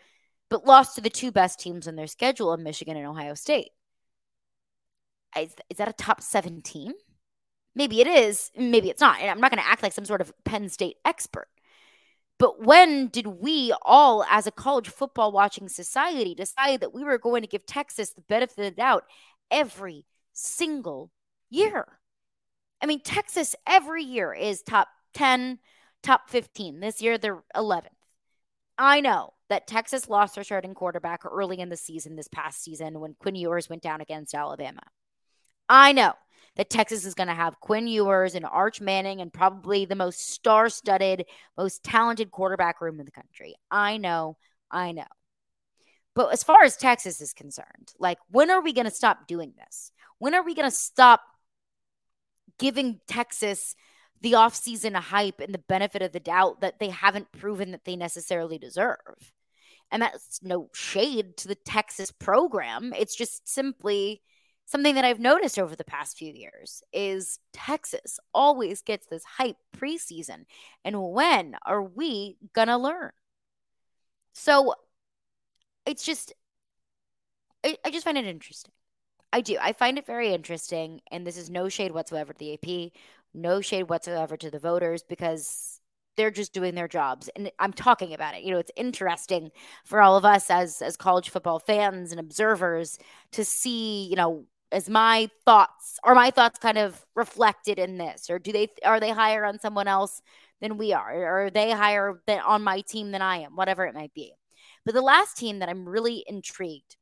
but 0.49 0.65
lost 0.65 0.95
to 0.95 1.01
the 1.01 1.09
two 1.09 1.31
best 1.31 1.59
teams 1.59 1.87
in 1.87 1.95
their 1.95 2.07
schedule 2.07 2.53
in 2.53 2.63
Michigan 2.63 2.97
and 2.97 3.07
Ohio 3.07 3.33
State. 3.33 3.69
Is, 5.37 5.55
is 5.69 5.77
that 5.77 5.87
a 5.87 5.93
top 5.93 6.21
seven 6.21 6.61
team? 6.61 6.93
Maybe 7.73 8.01
it 8.01 8.07
is, 8.07 8.51
maybe 8.57 8.89
it's 8.89 8.99
not. 8.99 9.21
And 9.21 9.29
I'm 9.29 9.39
not 9.39 9.51
going 9.51 9.63
to 9.63 9.69
act 9.69 9.81
like 9.81 9.93
some 9.93 10.05
sort 10.05 10.19
of 10.19 10.33
Penn 10.43 10.67
State 10.67 10.97
expert. 11.05 11.47
But 12.37 12.59
when 12.59 13.07
did 13.07 13.27
we 13.27 13.71
all, 13.83 14.25
as 14.27 14.47
a 14.47 14.51
college 14.51 14.89
football 14.89 15.31
watching 15.31 15.69
society, 15.69 16.33
decide 16.33 16.81
that 16.81 16.91
we 16.91 17.03
were 17.03 17.19
going 17.19 17.43
to 17.43 17.47
give 17.47 17.67
Texas 17.67 18.13
the 18.13 18.21
benefit 18.21 18.57
of 18.57 18.65
the 18.65 18.71
doubt 18.71 19.03
every 19.51 20.05
single 20.33 21.11
year. 21.49 21.99
I 22.81 22.87
mean, 22.87 23.01
Texas 23.01 23.55
every 23.67 24.03
year 24.03 24.33
is 24.33 24.63
top 24.63 24.87
10, 25.13 25.59
top 26.01 26.29
15. 26.29 26.79
This 26.79 27.01
year, 27.01 27.17
they're 27.17 27.43
11th. 27.55 27.87
I 28.77 29.01
know 29.01 29.33
that 29.49 29.67
Texas 29.67 30.09
lost 30.09 30.35
their 30.35 30.43
starting 30.43 30.73
quarterback 30.73 31.25
early 31.25 31.59
in 31.59 31.69
the 31.69 31.77
season 31.77 32.15
this 32.15 32.27
past 32.27 32.63
season 32.63 32.99
when 32.99 33.15
Quinn 33.19 33.35
Ewers 33.35 33.69
went 33.69 33.83
down 33.83 34.01
against 34.01 34.33
Alabama. 34.33 34.81
I 35.69 35.91
know 35.91 36.13
that 36.55 36.69
Texas 36.69 37.05
is 37.05 37.13
going 37.13 37.27
to 37.27 37.33
have 37.33 37.59
Quinn 37.59 37.87
Ewers 37.87 38.35
and 38.35 38.45
Arch 38.45 38.81
Manning 38.81 39.21
and 39.21 39.31
probably 39.31 39.85
the 39.85 39.95
most 39.95 40.31
star 40.31 40.69
studded, 40.69 41.25
most 41.57 41.83
talented 41.83 42.31
quarterback 42.31 42.81
room 42.81 42.99
in 42.99 43.05
the 43.05 43.11
country. 43.11 43.55
I 43.69 43.97
know. 43.97 44.37
I 44.69 44.91
know. 44.91 45.03
But 46.13 46.33
as 46.33 46.43
far 46.43 46.63
as 46.63 46.75
Texas 46.75 47.21
is 47.21 47.33
concerned, 47.33 47.93
like 47.97 48.17
when 48.29 48.49
are 48.49 48.61
we 48.61 48.73
going 48.73 48.85
to 48.85 48.91
stop 48.91 49.27
doing 49.27 49.53
this? 49.57 49.91
When 50.19 50.33
are 50.35 50.43
we 50.43 50.53
going 50.53 50.69
to 50.69 50.75
stop 50.75 51.21
giving 52.59 52.99
Texas 53.07 53.75
the 54.19 54.33
offseason 54.33 54.95
hype 54.95 55.39
and 55.39 55.53
the 55.53 55.63
benefit 55.67 56.01
of 56.01 56.11
the 56.11 56.19
doubt 56.19 56.61
that 56.61 56.79
they 56.79 56.89
haven't 56.89 57.31
proven 57.31 57.71
that 57.71 57.85
they 57.85 57.95
necessarily 57.95 58.57
deserve? 58.57 59.33
And 59.91 60.01
that's 60.01 60.41
no 60.41 60.69
shade 60.73 61.37
to 61.37 61.47
the 61.47 61.55
Texas 61.55 62.11
program. 62.11 62.93
It's 62.97 63.15
just 63.15 63.47
simply 63.47 64.21
something 64.65 64.95
that 64.95 65.03
I've 65.03 65.19
noticed 65.19 65.59
over 65.59 65.75
the 65.75 65.83
past 65.83 66.17
few 66.17 66.31
years 66.31 66.81
is 66.93 67.39
Texas 67.51 68.19
always 68.33 68.81
gets 68.81 69.07
this 69.07 69.23
hype 69.37 69.57
preseason. 69.75 70.45
And 70.85 71.01
when 71.01 71.57
are 71.65 71.83
we 71.83 72.37
going 72.53 72.69
to 72.69 72.77
learn? 72.77 73.11
So 74.33 74.75
it's 75.85 76.03
just 76.03 76.33
I, 77.63 77.77
I 77.85 77.91
just 77.91 78.05
find 78.05 78.17
it 78.17 78.25
interesting. 78.25 78.71
I 79.33 79.41
do. 79.41 79.57
I 79.61 79.73
find 79.73 79.97
it 79.97 80.05
very 80.05 80.33
interesting. 80.33 81.01
And 81.11 81.25
this 81.25 81.37
is 81.37 81.49
no 81.49 81.69
shade 81.69 81.91
whatsoever 81.91 82.33
to 82.33 82.39
the 82.39 82.53
AP, 82.53 82.91
no 83.33 83.61
shade 83.61 83.83
whatsoever 83.83 84.35
to 84.37 84.51
the 84.51 84.59
voters 84.59 85.03
because 85.03 85.79
they're 86.17 86.31
just 86.31 86.53
doing 86.53 86.75
their 86.75 86.87
jobs. 86.87 87.29
And 87.35 87.51
I'm 87.59 87.73
talking 87.73 88.13
about 88.13 88.35
it. 88.35 88.43
You 88.43 88.51
know, 88.51 88.59
it's 88.59 88.71
interesting 88.75 89.51
for 89.85 90.01
all 90.01 90.17
of 90.17 90.25
us 90.25 90.49
as 90.49 90.81
as 90.81 90.97
college 90.97 91.29
football 91.29 91.59
fans 91.59 92.11
and 92.11 92.19
observers 92.19 92.99
to 93.31 93.45
see, 93.45 94.05
you 94.07 94.15
know, 94.15 94.45
as 94.71 94.89
my 94.89 95.29
thoughts 95.45 95.99
are 96.03 96.15
my 96.15 96.31
thoughts 96.31 96.59
kind 96.59 96.77
of 96.77 97.05
reflected 97.15 97.77
in 97.79 97.97
this 97.97 98.29
or 98.29 98.39
do 98.39 98.51
they 98.53 98.69
are 98.85 98.99
they 99.01 99.11
higher 99.11 99.43
on 99.45 99.59
someone 99.59 99.87
else 99.87 100.21
than 100.61 100.77
we 100.77 100.93
are 100.93 101.13
or 101.13 101.45
are 101.45 101.49
they 101.49 101.71
higher 101.71 102.21
than 102.25 102.39
on 102.39 102.61
my 102.63 102.81
team 102.81 103.11
than 103.11 103.21
I 103.21 103.37
am, 103.39 103.55
whatever 103.55 103.85
it 103.85 103.93
might 103.93 104.13
be. 104.13 104.33
But 104.85 104.93
the 104.93 105.01
last 105.01 105.37
team 105.37 105.59
that 105.59 105.69
I'm 105.69 105.87
really 105.87 106.23
intrigued 106.27 106.97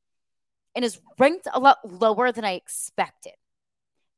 and 0.75 0.83
is 0.83 0.99
ranked 1.17 1.47
a 1.53 1.59
lot 1.59 1.77
lower 1.83 2.31
than 2.31 2.45
I 2.45 2.53
expected 2.53 3.33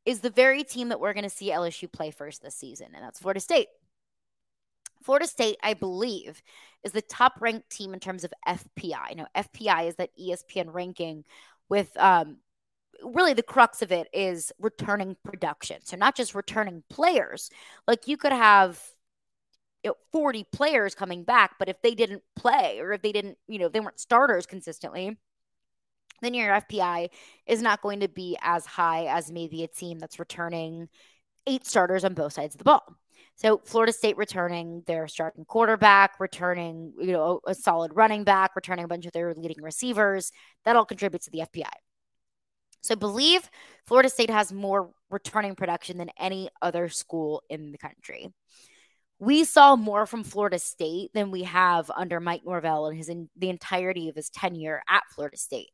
is 0.06 0.20
the 0.20 0.30
very 0.30 0.64
team 0.64 0.90
that 0.90 1.00
we're 1.00 1.14
going 1.14 1.24
to 1.24 1.30
see 1.30 1.52
LSU 1.52 1.92
play 1.92 2.12
first 2.12 2.42
this 2.42 2.56
season, 2.56 2.88
and 2.94 3.04
that's 3.04 3.20
Florida 3.20 3.40
State. 3.40 3.68
Florida 5.04 5.28
State, 5.28 5.58
I 5.64 5.74
believe, 5.74 6.42
is 6.84 6.92
the 6.92 7.02
top 7.02 7.34
ranked 7.40 7.70
team 7.70 7.94
in 7.94 8.00
terms 8.00 8.24
of 8.24 8.34
FPI. 8.48 9.16
Now, 9.16 9.28
FPI 9.36 9.88
is 9.88 9.96
that 9.96 10.10
ESPN 10.20 10.74
ranking 10.74 11.24
with 11.70 11.96
um, 11.98 12.38
really 13.04 13.34
the 13.34 13.44
crux 13.44 13.82
of 13.82 13.92
it 13.92 14.08
is 14.14 14.52
returning 14.60 15.16
production. 15.24 15.78
So, 15.84 15.98
not 15.98 16.16
just 16.16 16.36
returning 16.36 16.84
players, 16.90 17.50
like 17.88 18.08
you 18.08 18.18
could 18.18 18.34
have 18.34 18.80
40 20.12 20.46
players 20.52 20.96
coming 20.96 21.24
back, 21.24 21.56
but 21.58 21.70
if 21.70 21.82
they 21.82 21.96
didn't 21.96 22.24
play 22.36 22.80
or 22.80 22.94
if 22.94 23.02
they 23.02 23.12
didn't, 23.12 23.38
you 23.48 23.60
know, 23.60 23.70
they 23.70 23.80
weren't 23.80 24.00
starters 24.00 24.46
consistently, 24.46 25.18
then 26.22 26.34
your 26.34 26.54
FPI 26.54 27.10
is 27.48 27.62
not 27.62 27.82
going 27.82 28.02
to 28.02 28.08
be 28.08 28.38
as 28.42 28.66
high 28.66 29.06
as 29.06 29.32
maybe 29.32 29.64
a 29.64 29.68
team 29.68 30.00
that's 30.00 30.20
returning 30.20 30.88
eight 31.48 31.66
starters 31.66 32.06
on 32.06 32.14
both 32.14 32.34
sides 32.34 32.54
of 32.54 32.60
the 32.60 32.64
ball. 32.64 32.96
So 33.36 33.60
Florida 33.66 33.92
State 33.92 34.18
returning 34.18 34.84
their 34.86 35.08
starting 35.08 35.46
quarterback, 35.46 36.20
returning, 36.20 36.94
you 37.00 37.12
know, 37.12 37.40
a 37.48 37.56
solid 37.56 37.96
running 37.96 38.24
back, 38.24 38.56
returning 38.56 38.86
a 38.86 38.88
bunch 38.88 39.08
of 39.08 39.14
their 39.14 39.34
leading 39.34 39.64
receivers, 39.64 40.32
that 40.64 40.76
all 40.76 40.86
contributes 40.86 41.26
to 41.26 41.32
the 41.32 41.40
FPI. 41.40 41.72
So 42.82 42.94
I 42.94 42.96
believe 42.96 43.50
Florida 43.86 44.10
State 44.10 44.30
has 44.30 44.52
more 44.52 44.92
returning 45.10 45.56
production 45.56 45.98
than 45.98 46.10
any 46.20 46.50
other 46.62 46.90
school 46.90 47.42
in 47.50 47.72
the 47.72 47.78
country. 47.78 48.30
We 49.22 49.46
saw 49.46 49.78
more 49.78 50.06
from 50.06 50.26
Florida 50.26 50.60
State 50.60 51.12
than 51.14 51.32
we 51.32 51.44
have 51.44 51.90
under 51.96 52.20
Mike 52.20 52.42
Norvell 52.44 52.88
and 52.88 52.98
his 52.98 53.08
in, 53.08 53.30
the 53.38 53.50
entirety 53.50 54.10
of 54.10 54.16
his 54.16 54.30
tenure 54.30 54.82
at 54.90 55.04
Florida 55.16 55.38
State 55.38 55.70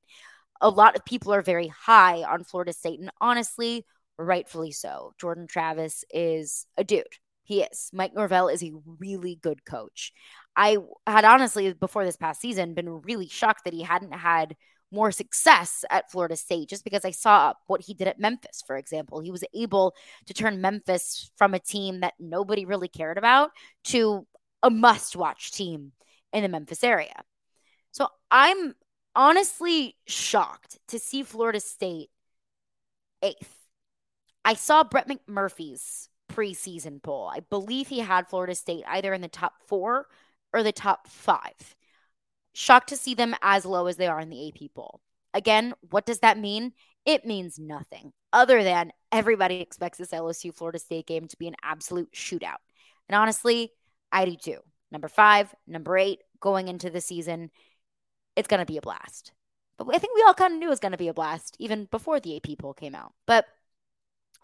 a 0.62 0.70
lot 0.70 0.96
of 0.96 1.06
people 1.06 1.34
are 1.34 1.42
very 1.42 1.68
high 1.68 2.24
on 2.24 2.44
Florida 2.44 2.74
State, 2.74 3.00
and 3.00 3.12
honestly, 3.22 3.86
rightfully 4.18 4.72
so. 4.72 5.14
Jordan 5.20 5.48
Travis 5.48 6.04
is 6.12 6.66
a 6.78 6.84
dude. 6.84 7.04
He 7.44 7.62
is. 7.62 7.90
Mike 7.94 8.14
Norvell 8.14 8.50
is 8.50 8.64
a 8.64 8.74
really 9.00 9.36
good 9.42 9.64
coach. 9.64 10.12
I 10.56 10.78
had 11.06 11.24
honestly, 11.24 11.74
before 11.74 12.04
this 12.04 12.18
past 12.18 12.42
season, 12.42 12.74
been 12.74 13.02
really 13.02 13.28
shocked 13.28 13.64
that 13.66 13.74
he 13.74 13.84
hadn't 13.84 14.14
had 14.14 14.56
more 14.92 15.12
success 15.12 15.84
at 15.90 16.10
Florida 16.12 16.36
State 16.36 16.70
just 16.70 16.84
because 16.84 17.04
I 17.04 17.12
saw 17.12 17.54
what 17.68 17.82
he 17.82 17.94
did 17.94 18.08
at 18.08 18.20
Memphis, 18.20 18.64
for 18.66 18.78
example. 18.78 19.20
He 19.20 19.32
was 19.32 19.44
able 19.54 19.96
to 20.26 20.34
turn 20.34 20.62
Memphis 20.62 21.30
from 21.36 21.54
a 21.54 21.60
team 21.60 22.00
that 22.00 22.14
nobody 22.20 22.66
really 22.66 22.88
cared 22.88 23.18
about 23.18 23.52
to 23.86 24.26
a 24.64 24.70
must 24.70 25.16
watch 25.16 25.52
team 25.52 25.92
in 26.34 26.44
the 26.44 26.50
Memphis 26.50 26.84
area. 26.84 27.24
So 27.92 28.08
I'm 28.32 28.76
honestly 29.16 29.96
shocked 30.06 30.78
to 30.90 31.00
see 31.00 31.24
Florida 31.24 31.60
State 31.60 32.10
eighth. 33.22 33.56
I 34.46 34.54
saw 34.54 34.84
Brett 34.84 35.10
McMurphy's 35.10 36.10
preseason 36.32 37.02
poll. 37.02 37.30
I 37.34 37.42
believe 37.42 37.88
he 37.88 38.00
had 38.00 38.28
Florida 38.28 38.56
State 38.56 38.84
either 38.88 39.14
in 39.14 39.22
the 39.22 39.28
top 39.28 39.54
four 39.66 40.08
or 40.54 40.64
the 40.64 40.72
top 40.72 41.08
five. 41.08 41.76
Shocked 42.60 42.90
to 42.90 42.98
see 42.98 43.14
them 43.14 43.36
as 43.44 43.66
low 43.66 43.86
as 43.86 43.98
they 43.98 44.08
are 44.08 44.20
in 44.20 44.32
the 44.32 44.48
AP 44.48 44.72
poll. 44.74 45.00
Again, 45.32 45.76
what 45.92 46.08
does 46.08 46.22
that 46.22 46.40
mean? 46.40 46.74
It 47.06 47.24
means 47.24 47.60
nothing 47.60 48.14
other 48.34 48.64
than 48.64 48.92
everybody 49.12 49.62
expects 49.62 50.00
this 50.00 50.10
LSU 50.10 50.52
Florida 50.52 50.80
State 50.80 51.06
game 51.06 51.28
to 51.28 51.38
be 51.38 51.48
an 51.48 51.54
absolute 51.62 52.12
shootout. 52.14 52.58
And 53.08 53.16
honestly, 53.16 53.74
I 54.12 54.26
do 54.26 54.36
too. 54.36 54.58
Number 54.92 55.08
five, 55.08 55.54
number 55.68 56.00
eight 56.00 56.24
going 56.40 56.68
into 56.68 56.90
the 56.90 57.00
season 57.00 57.52
it's 58.36 58.48
going 58.48 58.60
to 58.60 58.66
be 58.66 58.78
a 58.78 58.82
blast. 58.82 59.34
But 59.78 59.88
I 59.94 60.00
think 60.00 60.16
we 60.16 60.24
all 60.26 60.34
kind 60.34 60.54
of 60.54 60.60
knew 60.60 60.66
it 60.66 60.72
was 60.72 60.80
going 60.80 60.94
to 60.94 60.98
be 60.98 61.10
a 61.10 61.14
blast 61.14 61.58
even 61.60 61.86
before 61.86 62.20
the 62.20 62.38
AP 62.38 62.58
poll 62.58 62.74
came 62.74 62.96
out. 62.96 63.14
But 63.28 63.46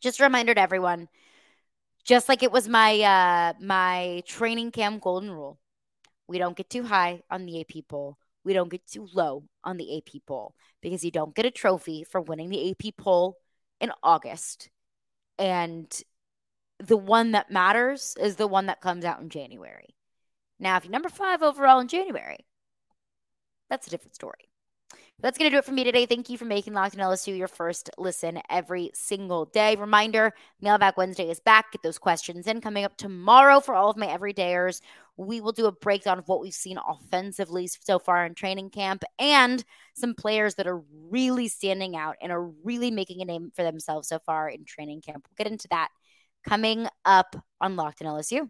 just 0.04 0.19
a 0.19 0.23
reminder 0.23 0.54
to 0.54 0.62
everyone, 0.62 1.10
just 2.04 2.30
like 2.30 2.43
it 2.43 2.52
was 2.52 2.69
my 2.69 3.02
uh, 3.02 3.54
my 3.60 4.21
training 4.28 4.69
camp 4.69 5.02
golden 5.02 5.32
rule, 5.32 5.58
we 6.34 6.39
don't 6.39 6.58
get 6.58 6.69
too 6.69 6.84
high 6.84 7.22
on 7.30 7.46
the 7.46 7.62
AP 7.62 7.88
poll. 7.88 8.17
We 8.43 8.54
don't 8.54 8.72
get 8.72 8.88
too 8.88 9.08
low 9.13 9.43
on 9.63 9.78
the 9.78 9.98
AP 9.98 10.24
poll 10.26 10.56
because 10.82 11.06
you 11.06 11.12
don't 11.12 11.36
get 11.36 11.46
a 11.46 11.52
trophy 11.52 12.04
for 12.04 12.19
winning 12.19 12.50
the 12.50 12.72
AP 12.72 12.98
poll 12.98 13.38
in 13.80 13.91
August. 14.02 14.69
And 15.38 15.88
the 16.80 16.98
one 16.98 17.34
that 17.34 17.52
matters 17.52 18.15
is 18.19 18.36
the 18.36 18.48
one 18.48 18.65
that 18.65 18.82
comes 18.82 19.06
out 19.06 19.22
in 19.22 19.30
January. 19.30 19.96
Now, 20.60 20.76
if 20.76 20.86
you're 20.86 20.91
number 20.91 21.08
five 21.08 21.43
overall 21.43 21.80
in 21.80 21.88
January, 21.88 22.46
that's 23.69 23.86
a 23.86 23.91
different 23.91 24.15
story. 24.15 24.50
That's 25.23 25.38
going 25.38 25.49
to 25.49 25.55
do 25.55 25.59
it 25.59 25.63
for 25.63 25.71
me 25.71 25.86
today. 25.86 26.05
Thank 26.05 26.29
you 26.29 26.38
for 26.38 26.43
making 26.43 26.73
Locked 26.73 26.99
on 26.99 27.09
LSU 27.09 27.38
your 27.38 27.47
first 27.47 27.89
listen 27.97 28.41
every 28.49 28.91
single 28.93 29.45
day. 29.45 29.77
Reminder 29.77 30.33
Mailbag 30.59 30.95
Wednesday 30.97 31.29
is 31.29 31.39
back. 31.39 31.71
Get 31.71 31.81
those 31.81 31.97
questions 31.97 32.45
in. 32.45 32.59
Coming 32.59 32.83
up 32.83 32.97
tomorrow 32.97 33.62
for 33.62 33.73
all 33.73 33.89
of 33.89 33.95
my 33.95 34.07
everydayers, 34.07 34.81
we 35.15 35.39
will 35.39 35.53
do 35.53 35.67
a 35.67 35.71
breakdown 35.71 36.19
of 36.19 36.27
what 36.27 36.41
we've 36.41 36.53
seen 36.53 36.77
offensively 36.77 37.67
so 37.67 37.99
far 37.99 38.25
in 38.25 38.36
training 38.36 38.69
camp 38.69 39.05
and 39.17 39.63
some 39.93 40.13
players 40.13 40.55
that 40.55 40.67
are 40.67 40.81
really 41.09 41.47
standing 41.47 41.95
out 41.95 42.17
and 42.21 42.29
are 42.29 42.49
really 42.65 42.91
making 42.91 43.21
a 43.21 43.25
name 43.25 43.49
for 43.55 43.63
themselves 43.63 44.09
so 44.09 44.19
far 44.19 44.49
in 44.49 44.65
training 44.65 44.99
camp. 44.99 45.25
We'll 45.25 45.45
get 45.45 45.49
into 45.49 45.69
that 45.69 45.88
coming 46.45 46.86
up 47.05 47.38
on 47.62 47.77
Locked 47.77 48.01
on 48.01 48.13
LSU. 48.13 48.49